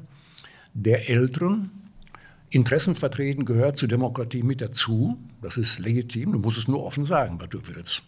der 0.74 1.10
Älteren. 1.10 1.72
Interessen 2.50 2.96
vertreten 2.96 3.46
gehört 3.46 3.78
zur 3.78 3.90
Demokratie 3.90 4.44
mit 4.44 4.62
dazu. 4.62 5.18
Das 5.42 5.58
ist 5.58 5.80
legitim. 5.80 6.32
Du 6.32 6.40
musst 6.40 6.58
es 6.58 6.68
nur 6.68 6.84
offen 6.84 7.04
sagen, 7.04 7.40
was 7.40 7.50
du 7.50 7.60
willst. 7.68 8.04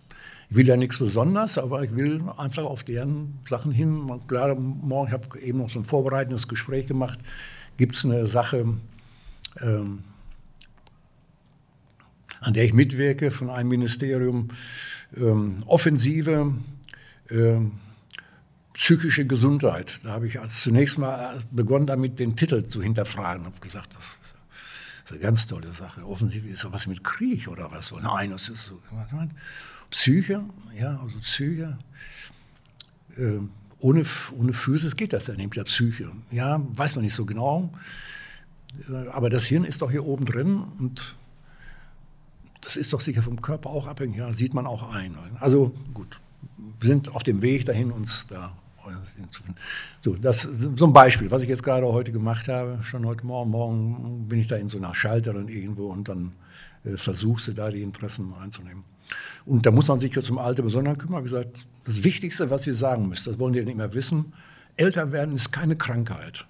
Ich 0.49 0.55
will 0.55 0.67
ja 0.67 0.77
nichts 0.77 0.99
Besonderes, 0.99 1.57
aber 1.57 1.83
ich 1.83 1.95
will 1.95 2.21
einfach 2.37 2.63
auf 2.63 2.83
deren 2.83 3.39
Sachen 3.45 3.71
hin. 3.71 4.09
Klar, 4.27 4.55
morgen, 4.55 5.07
ich 5.07 5.13
habe 5.13 5.39
eben 5.39 5.57
noch 5.57 5.69
so 5.69 5.79
ein 5.79 5.85
vorbereitendes 5.85 6.47
Gespräch 6.47 6.87
gemacht, 6.87 7.19
gibt 7.75 7.95
es 7.95 8.05
eine 8.05 8.27
Sache, 8.27 8.65
ähm, 9.61 9.99
an 12.39 12.53
der 12.53 12.63
ich 12.63 12.73
mitwirke 12.73 13.31
von 13.31 13.49
einem 13.49 13.69
Ministerium, 13.69 14.49
ähm, 15.17 15.57
Offensive, 15.65 16.53
ähm, 17.29 17.71
psychische 18.77 19.25
Gesundheit. 19.25 19.99
Da 20.03 20.11
habe 20.11 20.27
ich 20.27 20.39
als 20.39 20.61
zunächst 20.61 20.99
mal 20.99 21.39
begonnen, 21.51 21.87
damit 21.87 22.19
den 22.19 22.35
Titel 22.35 22.63
zu 22.63 22.81
hinterfragen. 22.81 23.45
Habe 23.45 23.59
gesagt, 23.59 23.95
das 23.95 24.19
ist 25.05 25.11
eine 25.11 25.19
ganz 25.19 25.47
tolle 25.47 25.73
Sache. 25.73 26.05
Offensichtlich 26.05 26.53
ist 26.53 26.63
das 26.63 26.71
was 26.71 26.87
mit 26.87 27.03
Krieg 27.03 27.47
oder 27.47 27.71
was 27.71 27.87
so. 27.87 27.99
Nein, 27.99 28.29
das 28.29 28.49
ist 28.49 28.65
so. 28.65 28.79
Psyche, 29.89 30.43
ja, 30.79 30.99
also 31.01 31.19
Psyche. 31.19 31.77
Äh, 33.17 33.39
ohne, 33.79 34.05
ohne 34.37 34.53
Physis 34.53 34.95
geht 34.95 35.13
das 35.13 35.27
ja 35.27 35.35
nicht 35.35 35.47
mit 35.47 35.55
der 35.55 35.63
Psyche. 35.63 36.11
Ja, 36.31 36.61
weiß 36.73 36.95
man 36.95 37.03
nicht 37.03 37.13
so 37.13 37.25
genau. 37.25 37.73
Aber 39.11 39.29
das 39.29 39.45
Hirn 39.45 39.63
ist 39.63 39.81
doch 39.81 39.89
hier 39.89 40.05
oben 40.05 40.25
drin 40.25 40.63
und 40.77 41.15
das 42.61 42.75
ist 42.75 42.93
doch 42.93 43.01
sicher 43.01 43.23
vom 43.23 43.41
Körper 43.41 43.69
auch 43.69 43.87
abhängig, 43.87 44.17
ja, 44.17 44.33
sieht 44.33 44.53
man 44.53 44.67
auch 44.67 44.91
ein. 44.93 45.15
Also 45.39 45.73
gut, 45.93 46.19
wir 46.79 46.89
sind 46.89 47.15
auf 47.15 47.23
dem 47.23 47.41
Weg 47.41 47.65
dahin, 47.65 47.91
uns 47.91 48.27
da. 48.27 48.53
So, 50.01 50.15
das 50.15 50.41
so 50.41 50.85
ein 50.85 50.93
Beispiel, 50.93 51.31
was 51.31 51.41
ich 51.41 51.49
jetzt 51.49 51.63
gerade 51.63 51.85
heute 51.85 52.11
gemacht 52.11 52.47
habe, 52.47 52.79
schon 52.83 53.05
heute 53.05 53.25
Morgen. 53.25 53.51
Morgen 53.51 54.27
bin 54.27 54.39
ich 54.39 54.47
da 54.47 54.55
in 54.55 54.69
so 54.69 54.77
einer 54.77 54.93
Schalterin 54.93 55.47
irgendwo 55.47 55.87
und 55.87 56.09
dann 56.09 56.33
äh, 56.83 56.97
versuchst 56.97 57.47
du 57.47 57.53
da 57.53 57.69
die 57.69 57.81
Interessen 57.81 58.33
einzunehmen. 58.41 58.83
Und 59.45 59.65
da 59.65 59.71
muss 59.71 59.87
man 59.87 59.99
sich 59.99 60.13
jetzt 60.13 60.29
um 60.29 60.37
Alte 60.37 60.63
besonders 60.63 60.97
kümmern. 60.97 61.21
Wie 61.23 61.29
gesagt, 61.29 61.65
das 61.85 62.03
Wichtigste, 62.03 62.49
was 62.49 62.65
wir 62.65 62.75
sagen 62.75 63.07
müssen, 63.07 63.29
das 63.29 63.39
wollen 63.39 63.53
die 63.53 63.63
nicht 63.63 63.77
mehr 63.77 63.93
wissen, 63.93 64.33
älter 64.75 65.11
werden 65.11 65.33
ist 65.35 65.51
keine 65.51 65.75
Krankheit. 65.75 66.45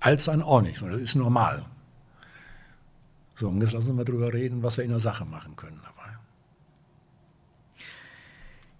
Alt 0.00 0.20
sein 0.20 0.42
auch 0.42 0.60
nicht, 0.60 0.78
sondern 0.78 0.98
das 0.98 1.08
ist 1.08 1.14
normal. 1.14 1.64
So, 3.36 3.48
und 3.48 3.60
jetzt 3.60 3.72
lassen 3.72 3.96
wir 3.96 4.04
darüber 4.04 4.32
reden, 4.32 4.62
was 4.62 4.76
wir 4.76 4.84
in 4.84 4.90
der 4.90 5.00
Sache 5.00 5.24
machen 5.24 5.56
können. 5.56 5.80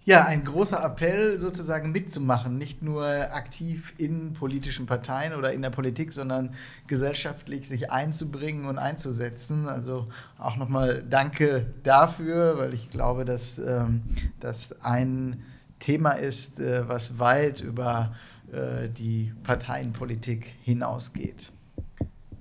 Ja, 0.09 0.25
ein 0.25 0.45
großer 0.45 0.85
Appell 0.85 1.37
sozusagen 1.37 1.91
mitzumachen, 1.91 2.59
nicht 2.59 2.81
nur 2.81 3.05
aktiv 3.05 3.93
in 3.99 4.35
politischen 4.35 4.87
Parteien 4.87 5.35
oder 5.35 5.53
in 5.53 5.63
der 5.63 5.71
Politik, 5.71 6.13
sondern 6.13 6.55
gesellschaftlich 6.87 7.67
sich 7.67 7.91
einzubringen 7.91 8.67
und 8.67 8.79
einzusetzen. 8.79 9.69
Also 9.69 10.07
auch 10.39 10.57
nochmal 10.59 11.03
danke 11.11 11.67
dafür, 11.83 12.57
weil 12.57 12.73
ich 12.73 12.89
glaube, 12.89 13.25
dass 13.25 13.59
ähm, 13.59 14.03
das 14.39 14.81
ein 14.81 15.43
Thema 15.81 16.13
ist, 16.13 16.61
äh, 16.61 16.89
was 16.89 17.19
weit 17.19 17.61
über 17.61 18.15
äh, 18.53 18.89
die 18.89 19.33
Parteienpolitik 19.43 20.55
hinausgeht. 20.63 21.53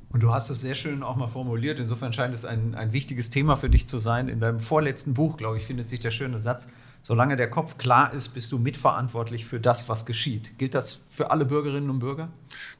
Und 0.09 0.21
du 0.21 0.31
hast 0.31 0.51
es 0.51 0.61
sehr 0.61 0.75
schön 0.75 1.01
auch 1.01 1.15
mal 1.15 1.25
formuliert. 1.25 1.79
Insofern 1.79 2.13
scheint 2.13 2.35
es 2.35 2.45
ein, 2.45 2.75
ein 2.75 2.93
wichtiges 2.93 3.31
Thema 3.31 3.55
für 3.55 3.71
dich 3.71 3.87
zu 3.87 3.97
sein. 3.97 4.29
In 4.29 4.39
deinem 4.39 4.59
vorletzten 4.59 5.15
Buch, 5.15 5.35
glaube 5.35 5.57
ich, 5.57 5.65
findet 5.65 5.89
sich 5.89 5.99
der 5.99 6.11
schöne 6.11 6.39
Satz, 6.39 6.69
solange 7.05 7.37
der 7.37 7.51
Kopf 7.51 7.77
klar 7.77 8.11
ist, 8.13 8.29
bist 8.29 8.51
du 8.51 8.57
mitverantwortlich 8.57 9.45
für 9.45 9.59
das, 9.59 9.87
was 9.87 10.07
geschieht. 10.07 10.57
Gilt 10.57 10.73
das 10.73 11.03
für 11.11 11.29
alle 11.29 11.45
Bürgerinnen 11.45 11.91
und 11.91 11.99
Bürger? 11.99 12.29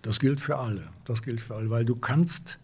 Das 0.01 0.19
gilt 0.19 0.41
für 0.41 0.57
alle. 0.57 0.87
Das 1.05 1.21
gilt 1.21 1.41
für 1.41 1.53
alle, 1.53 1.69
weil 1.69 1.85
du 1.85 1.95
kannst 1.95 2.57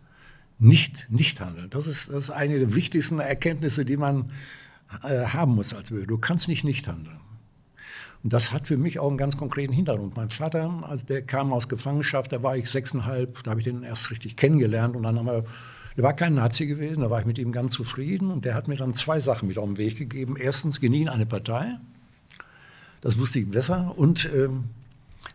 nicht 0.58 1.06
nicht 1.12 1.39
handeln. 1.39 1.69
Das 1.69 1.86
ist, 1.86 2.10
das 2.10 2.24
ist 2.24 2.30
eine 2.32 2.58
der 2.58 2.74
wichtigsten 2.74 3.19
Erkenntnisse, 3.19 3.86
die 3.86 3.95
man 3.95 4.32
äh, 5.04 5.26
haben 5.26 5.54
musst 5.54 5.76
als 5.76 5.91
Bürger. 5.91 6.08
Du 6.08 6.17
kannst 6.17 6.47
nicht 6.47 6.63
nicht 6.63 6.88
handeln. 6.88 7.19
Und 8.24 8.34
das 8.34 8.52
hat 8.52 8.67
für 8.67 8.78
mich 8.78 8.97
auch 8.97 9.10
einen 9.10 9.17
ganz 9.17 9.38
konkreten 9.38 9.74
Hintergrund. 9.74 10.15
Mein 10.15 10.32
Vater, 10.32 10.84
als 10.88 11.06
der 11.06 11.21
kam 11.21 11.54
aus 11.54 11.69
Gefangenschaft, 11.69 12.34
da 12.34 12.41
war 12.41 12.58
ich 12.58 12.71
sechseinhalb, 12.71 13.43
da 13.43 13.52
habe 13.52 13.62
ich 13.62 13.65
den 13.65 13.84
erst 13.84 14.10
richtig 14.10 14.36
kennengelernt 14.36 14.95
und 14.95 15.04
dann 15.04 15.19
haben 15.19 15.28
wir, 15.28 15.45
der 15.97 16.04
war 16.04 16.13
kein 16.13 16.36
Nazi 16.36 16.67
gewesen, 16.67 17.01
da 17.01 17.10
war 17.10 17.19
ich 17.19 17.25
mit 17.25 17.38
ihm 17.38 17.51
ganz 17.51 17.73
zufrieden 17.73 18.32
und 18.32 18.45
der 18.45 18.56
hat 18.56 18.67
mir 18.67 18.77
dann 18.77 18.93
zwei 18.93 19.19
Sachen 19.19 19.47
mit 19.47 19.58
auf 19.58 19.65
den 19.65 19.77
Weg 19.77 19.97
gegeben. 19.97 20.36
Erstens, 20.38 20.80
genie 20.80 21.10
eine 21.10 21.25
Partei, 21.25 21.77
das 23.01 23.17
wusste 23.17 23.39
ich 23.39 23.49
besser 23.49 23.97
und 23.97 24.30
ähm, 24.34 24.65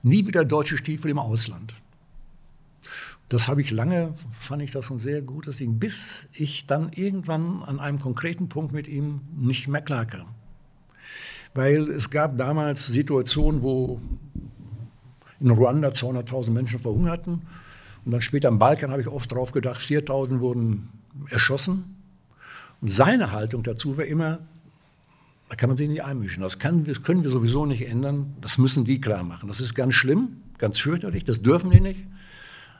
nie 0.02 0.26
wieder 0.26 0.44
deutsche 0.44 0.76
Stiefel 0.76 1.10
im 1.10 1.18
Ausland. 1.18 1.74
Das 3.28 3.48
habe 3.48 3.60
ich 3.60 3.72
lange, 3.72 4.14
fand 4.38 4.62
ich 4.62 4.70
das 4.70 4.88
ein 4.90 4.98
sehr 4.98 5.20
gutes 5.20 5.56
Ding, 5.56 5.80
bis 5.80 6.28
ich 6.32 6.66
dann 6.66 6.92
irgendwann 6.92 7.62
an 7.64 7.80
einem 7.80 7.98
konkreten 7.98 8.48
Punkt 8.48 8.72
mit 8.72 8.86
ihm 8.86 9.20
nicht 9.36 9.66
mehr 9.66 9.82
klarkam. 9.82 10.28
Weil 11.52 11.90
es 11.90 12.10
gab 12.10 12.36
damals 12.36 12.86
Situationen, 12.86 13.62
wo 13.62 14.00
in 15.40 15.50
Ruanda 15.50 15.88
200.000 15.88 16.50
Menschen 16.50 16.78
verhungerten. 16.78 17.42
Und 18.06 18.12
dann 18.12 18.20
später 18.20 18.48
im 18.48 18.60
Balkan 18.60 18.92
habe 18.92 19.02
ich 19.02 19.08
oft 19.08 19.32
drauf 19.32 19.50
gedacht, 19.50 19.80
4.000 19.80 20.38
wurden 20.38 20.90
erschossen. 21.28 21.96
Und 22.80 22.88
seine 22.88 23.32
Haltung 23.32 23.64
dazu 23.64 23.98
war 23.98 24.04
immer, 24.04 24.38
da 25.48 25.56
kann 25.56 25.68
man 25.68 25.76
sich 25.76 25.88
nicht 25.88 26.04
einmischen. 26.04 26.40
Das, 26.40 26.60
kann, 26.60 26.84
das 26.84 27.02
können 27.02 27.24
wir 27.24 27.30
sowieso 27.30 27.66
nicht 27.66 27.84
ändern. 27.84 28.36
Das 28.40 28.58
müssen 28.58 28.84
die 28.84 29.00
klar 29.00 29.24
machen. 29.24 29.48
Das 29.48 29.60
ist 29.60 29.74
ganz 29.74 29.94
schlimm, 29.94 30.36
ganz 30.58 30.78
fürchterlich. 30.78 31.24
Das 31.24 31.42
dürfen 31.42 31.70
die 31.70 31.80
nicht. 31.80 32.06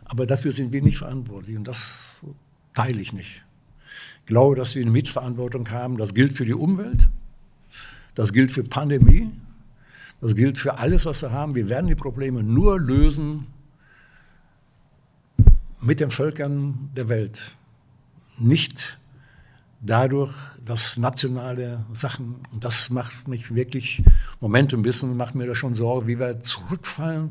Aber 0.05 0.27
dafür 0.27 0.53
sind 0.53 0.73
wir 0.73 0.81
nicht 0.81 0.99
verantwortlich. 0.99 1.57
Und 1.57 1.67
das 1.67 2.21
teile 2.75 3.01
ich 3.01 3.12
nicht. 3.12 3.43
Ich 4.21 4.27
glaube, 4.27 4.55
dass 4.55 4.77
wir 4.77 4.83
eine 4.83 4.93
Mitverantwortung 4.93 5.69
haben. 5.71 5.97
Das 5.97 6.15
gilt 6.15 6.35
für 6.35 6.45
die 6.45 6.55
Umwelt. 6.55 7.09
Das 8.15 8.33
gilt 8.33 8.53
für 8.53 8.62
Pandemie. 8.62 9.33
Das 10.21 10.37
gilt 10.37 10.57
für 10.57 10.79
alles, 10.79 11.05
was 11.05 11.23
wir 11.23 11.33
haben. 11.33 11.57
Wir 11.57 11.69
werden 11.69 11.89
die 11.89 11.97
Probleme 11.97 12.45
nur 12.45 12.79
lösen 12.79 13.49
mit 15.81 16.01
den 16.01 16.11
Völkern 16.11 16.91
der 16.97 17.09
Welt. 17.09 17.57
Nicht 18.39 18.99
dadurch, 19.81 20.35
dass 20.65 20.97
nationale 20.97 21.85
Sachen, 21.93 22.37
und 22.53 22.65
das 22.65 22.91
macht 22.91 23.29
mich 23.29 23.55
wirklich, 23.55 24.03
Moment 24.41 24.73
ein 24.75 24.83
bisschen, 24.83 25.17
macht 25.17 25.35
mir 25.35 25.47
das 25.47 25.59
schon 25.59 25.75
Sorge, 25.75 26.07
wie 26.07 26.19
wir 26.19 26.41
zurückfallen 26.41 27.31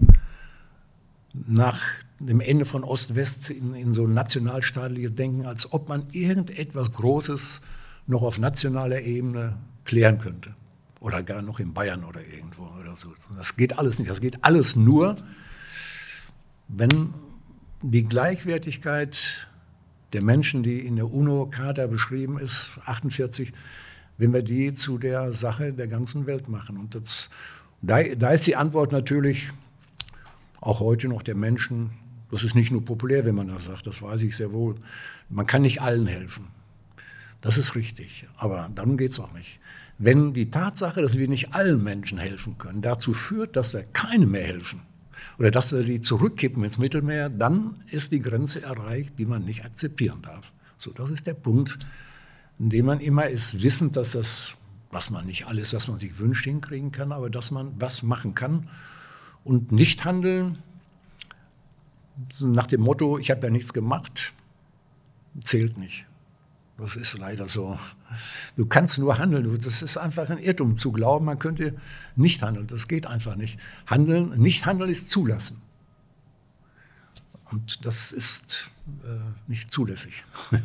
nach 1.48 1.82
dem 2.20 2.40
Ende 2.40 2.66
von 2.66 2.84
Ost-West 2.84 3.50
in, 3.50 3.76
in 3.76 3.94
so 3.94 4.08
nationalstaatliches 4.08 5.16
Denken, 5.16 5.46
als 5.46 5.74
ob 5.74 5.90
man 5.90 6.06
irgendetwas 6.12 6.92
Großes 6.92 7.62
noch 8.08 8.22
auf 8.22 8.40
nationaler 8.40 9.02
Ebene 9.02 9.58
klären 9.84 10.18
könnte 10.18 10.56
oder 11.02 11.24
gar 11.24 11.42
noch 11.42 11.60
in 11.60 11.74
Bayern 11.74 12.04
oder 12.04 12.22
irgendwo 12.22 12.70
oder 12.80 12.96
so. 12.96 13.14
Das 13.36 13.56
geht 13.58 13.78
alles 13.78 14.00
nicht. 14.00 14.10
Das 14.10 14.22
geht 14.22 14.44
alles 14.44 14.76
nur, 14.76 15.18
wenn 16.68 17.14
die 17.92 18.04
Gleichwertigkeit 18.04 19.48
der 20.14 20.24
Menschen, 20.24 20.64
die 20.64 20.80
in 20.80 20.96
der 20.96 21.12
UNO-Charta 21.12 21.86
beschrieben 21.86 22.40
ist, 22.40 22.72
48, 22.86 23.54
wenn 24.18 24.34
wir 24.34 24.42
die 24.42 24.74
zu 24.74 24.98
der 24.98 25.34
Sache 25.34 25.72
der 25.72 25.88
ganzen 25.88 26.26
Welt 26.26 26.48
machen. 26.48 26.78
Und 26.78 26.96
das, 26.96 27.30
da, 27.82 28.02
da 28.02 28.32
ist 28.32 28.48
die 28.48 28.56
Antwort 28.56 28.92
natürlich 28.92 29.50
auch 30.62 30.80
heute 30.80 31.08
noch 31.08 31.22
der 31.22 31.36
Menschen, 31.36 31.92
das 32.32 32.44
ist 32.44 32.56
nicht 32.56 32.72
nur 32.72 32.84
populär, 32.84 33.24
wenn 33.24 33.36
man 33.36 33.50
das 33.50 33.66
sagt, 33.66 33.86
das 33.86 34.02
weiß 34.02 34.24
ich 34.24 34.36
sehr 34.36 34.52
wohl. 34.52 34.76
Man 35.30 35.46
kann 35.46 35.62
nicht 35.62 35.82
allen 35.82 36.08
helfen. 36.08 36.48
Das 37.42 37.60
ist 37.60 37.76
richtig, 37.76 38.28
aber 38.38 38.72
darum 38.74 38.98
geht 38.98 39.12
es 39.12 39.20
auch 39.20 39.32
nicht. 39.34 39.60
Wenn 40.00 40.34
die 40.34 40.50
Tatsache, 40.50 41.04
dass 41.04 41.18
wir 41.18 41.28
nicht 41.28 41.54
allen 41.54 41.84
Menschen 41.84 42.18
helfen 42.18 42.58
können, 42.58 42.82
dazu 42.82 43.14
führt, 43.14 43.56
dass 43.56 43.74
wir 43.74 43.84
keinem 43.84 44.32
mehr 44.32 44.44
helfen 44.44 44.82
oder 45.38 45.52
dass 45.52 45.72
wir 45.72 45.84
die 45.84 46.02
zurückkippen 46.02 46.64
ins 46.64 46.78
Mittelmeer, 46.78 47.30
dann 47.30 47.84
ist 47.88 48.12
die 48.12 48.22
Grenze 48.22 48.62
erreicht, 48.62 49.18
die 49.18 49.26
man 49.26 49.44
nicht 49.44 49.66
akzeptieren 49.66 50.22
darf. 50.22 50.52
So, 50.78 50.92
das 50.92 51.10
ist 51.10 51.28
der 51.28 51.34
Punkt, 51.34 51.78
in 52.60 52.70
dem 52.70 52.86
man 52.86 53.00
immer 53.00 53.28
ist, 53.28 53.62
wissend, 53.62 53.96
dass 53.96 54.12
das, 54.12 54.54
was 54.92 55.10
man 55.10 55.26
nicht 55.26 55.48
alles, 55.48 55.74
was 55.74 55.88
man 55.88 56.00
sich 56.00 56.20
wünscht, 56.20 56.46
hinkriegen 56.46 56.92
kann, 56.92 57.12
aber 57.12 57.30
dass 57.30 57.52
man 57.52 57.74
was 57.80 58.04
machen 58.04 58.36
kann 58.36 58.70
und 59.44 59.72
nicht 59.72 60.06
handeln 60.06 60.58
nach 62.42 62.68
dem 62.68 62.82
Motto, 62.82 63.18
ich 63.18 63.30
habe 63.30 63.48
ja 63.48 63.52
nichts 63.52 63.74
gemacht, 63.74 64.34
zählt 65.44 65.78
nicht. 65.78 66.06
Das 66.78 66.98
ist 66.98 67.18
leider 67.18 67.48
so. 67.48 67.80
Du 68.58 68.66
kannst 68.66 69.00
nur 69.00 69.18
handeln. 69.18 69.58
Das 69.64 69.82
ist 69.82 69.98
einfach 69.98 70.30
ein 70.30 70.40
Irrtum 70.40 70.78
zu 70.78 70.92
glauben, 70.92 71.26
man 71.26 71.40
könnte 71.40 71.76
nicht 72.16 72.42
handeln. 72.42 72.68
Das 72.68 72.88
geht 72.88 73.08
einfach 73.08 73.36
nicht. 73.36 73.60
Handeln, 73.88 74.38
nicht 74.40 74.66
handeln 74.66 74.90
ist 74.90 75.10
zulassen. 75.10 75.62
Und 77.52 77.86
das 77.86 78.12
ist 78.12 78.70
äh, 79.04 79.08
nicht 79.48 79.72
zulässig. 79.72 80.24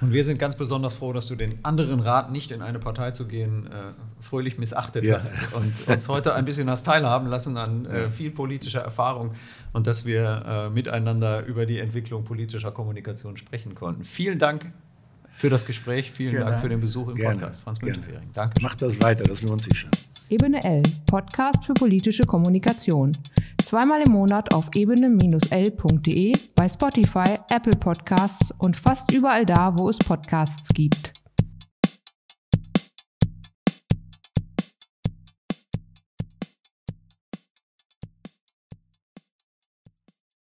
Und 0.00 0.12
wir 0.12 0.24
sind 0.24 0.38
ganz 0.38 0.56
besonders 0.56 0.94
froh, 0.94 1.12
dass 1.12 1.28
du 1.28 1.36
den 1.36 1.64
anderen 1.64 2.00
Rat, 2.00 2.32
nicht 2.32 2.50
in 2.50 2.60
eine 2.60 2.80
Partei 2.80 3.12
zu 3.12 3.28
gehen, 3.28 3.68
äh, 3.68 3.92
fröhlich 4.20 4.58
missachtet 4.58 5.04
ja. 5.04 5.14
hast 5.14 5.36
und 5.54 5.86
uns 5.86 6.08
heute 6.08 6.34
ein 6.34 6.44
bisschen 6.44 6.66
das 6.66 6.82
teilhaben 6.82 7.28
lassen 7.28 7.56
an 7.56 7.86
äh, 7.86 8.10
viel 8.10 8.32
politischer 8.32 8.80
Erfahrung 8.80 9.36
und 9.72 9.86
dass 9.86 10.04
wir 10.04 10.44
äh, 10.44 10.70
miteinander 10.70 11.46
über 11.46 11.66
die 11.66 11.78
Entwicklung 11.78 12.24
politischer 12.24 12.72
Kommunikation 12.72 13.36
sprechen 13.36 13.76
konnten. 13.76 14.04
Vielen 14.04 14.40
Dank 14.40 14.72
für 15.32 15.50
das 15.50 15.66
Gespräch. 15.66 16.12
Vielen, 16.12 16.30
Vielen 16.30 16.40
Dank, 16.42 16.50
Dank, 16.52 16.62
für 16.62 16.68
den 16.68 16.80
Besuch 16.80 17.08
im 17.08 17.14
Gerne. 17.14 17.40
Podcast. 17.40 17.62
Franz 17.62 17.80
Müntefering. 17.82 18.30
Danke. 18.32 18.62
Macht 18.62 18.82
das 18.82 19.00
weiter, 19.00 19.24
das 19.24 19.42
lohnt 19.42 19.62
sich 19.62 19.78
schon. 19.78 19.90
Ebene 20.28 20.62
L, 20.64 20.82
Podcast 21.06 21.64
für 21.64 21.74
politische 21.74 22.24
Kommunikation. 22.24 23.12
Zweimal 23.64 24.02
im 24.02 24.12
Monat 24.12 24.52
auf 24.54 24.70
ebene-l.de, 24.74 26.32
bei 26.54 26.68
Spotify, 26.68 27.38
Apple 27.50 27.76
Podcasts 27.76 28.52
und 28.58 28.76
fast 28.76 29.12
überall 29.12 29.46
da, 29.46 29.76
wo 29.78 29.88
es 29.88 29.98
Podcasts 29.98 30.68
gibt. 30.68 31.21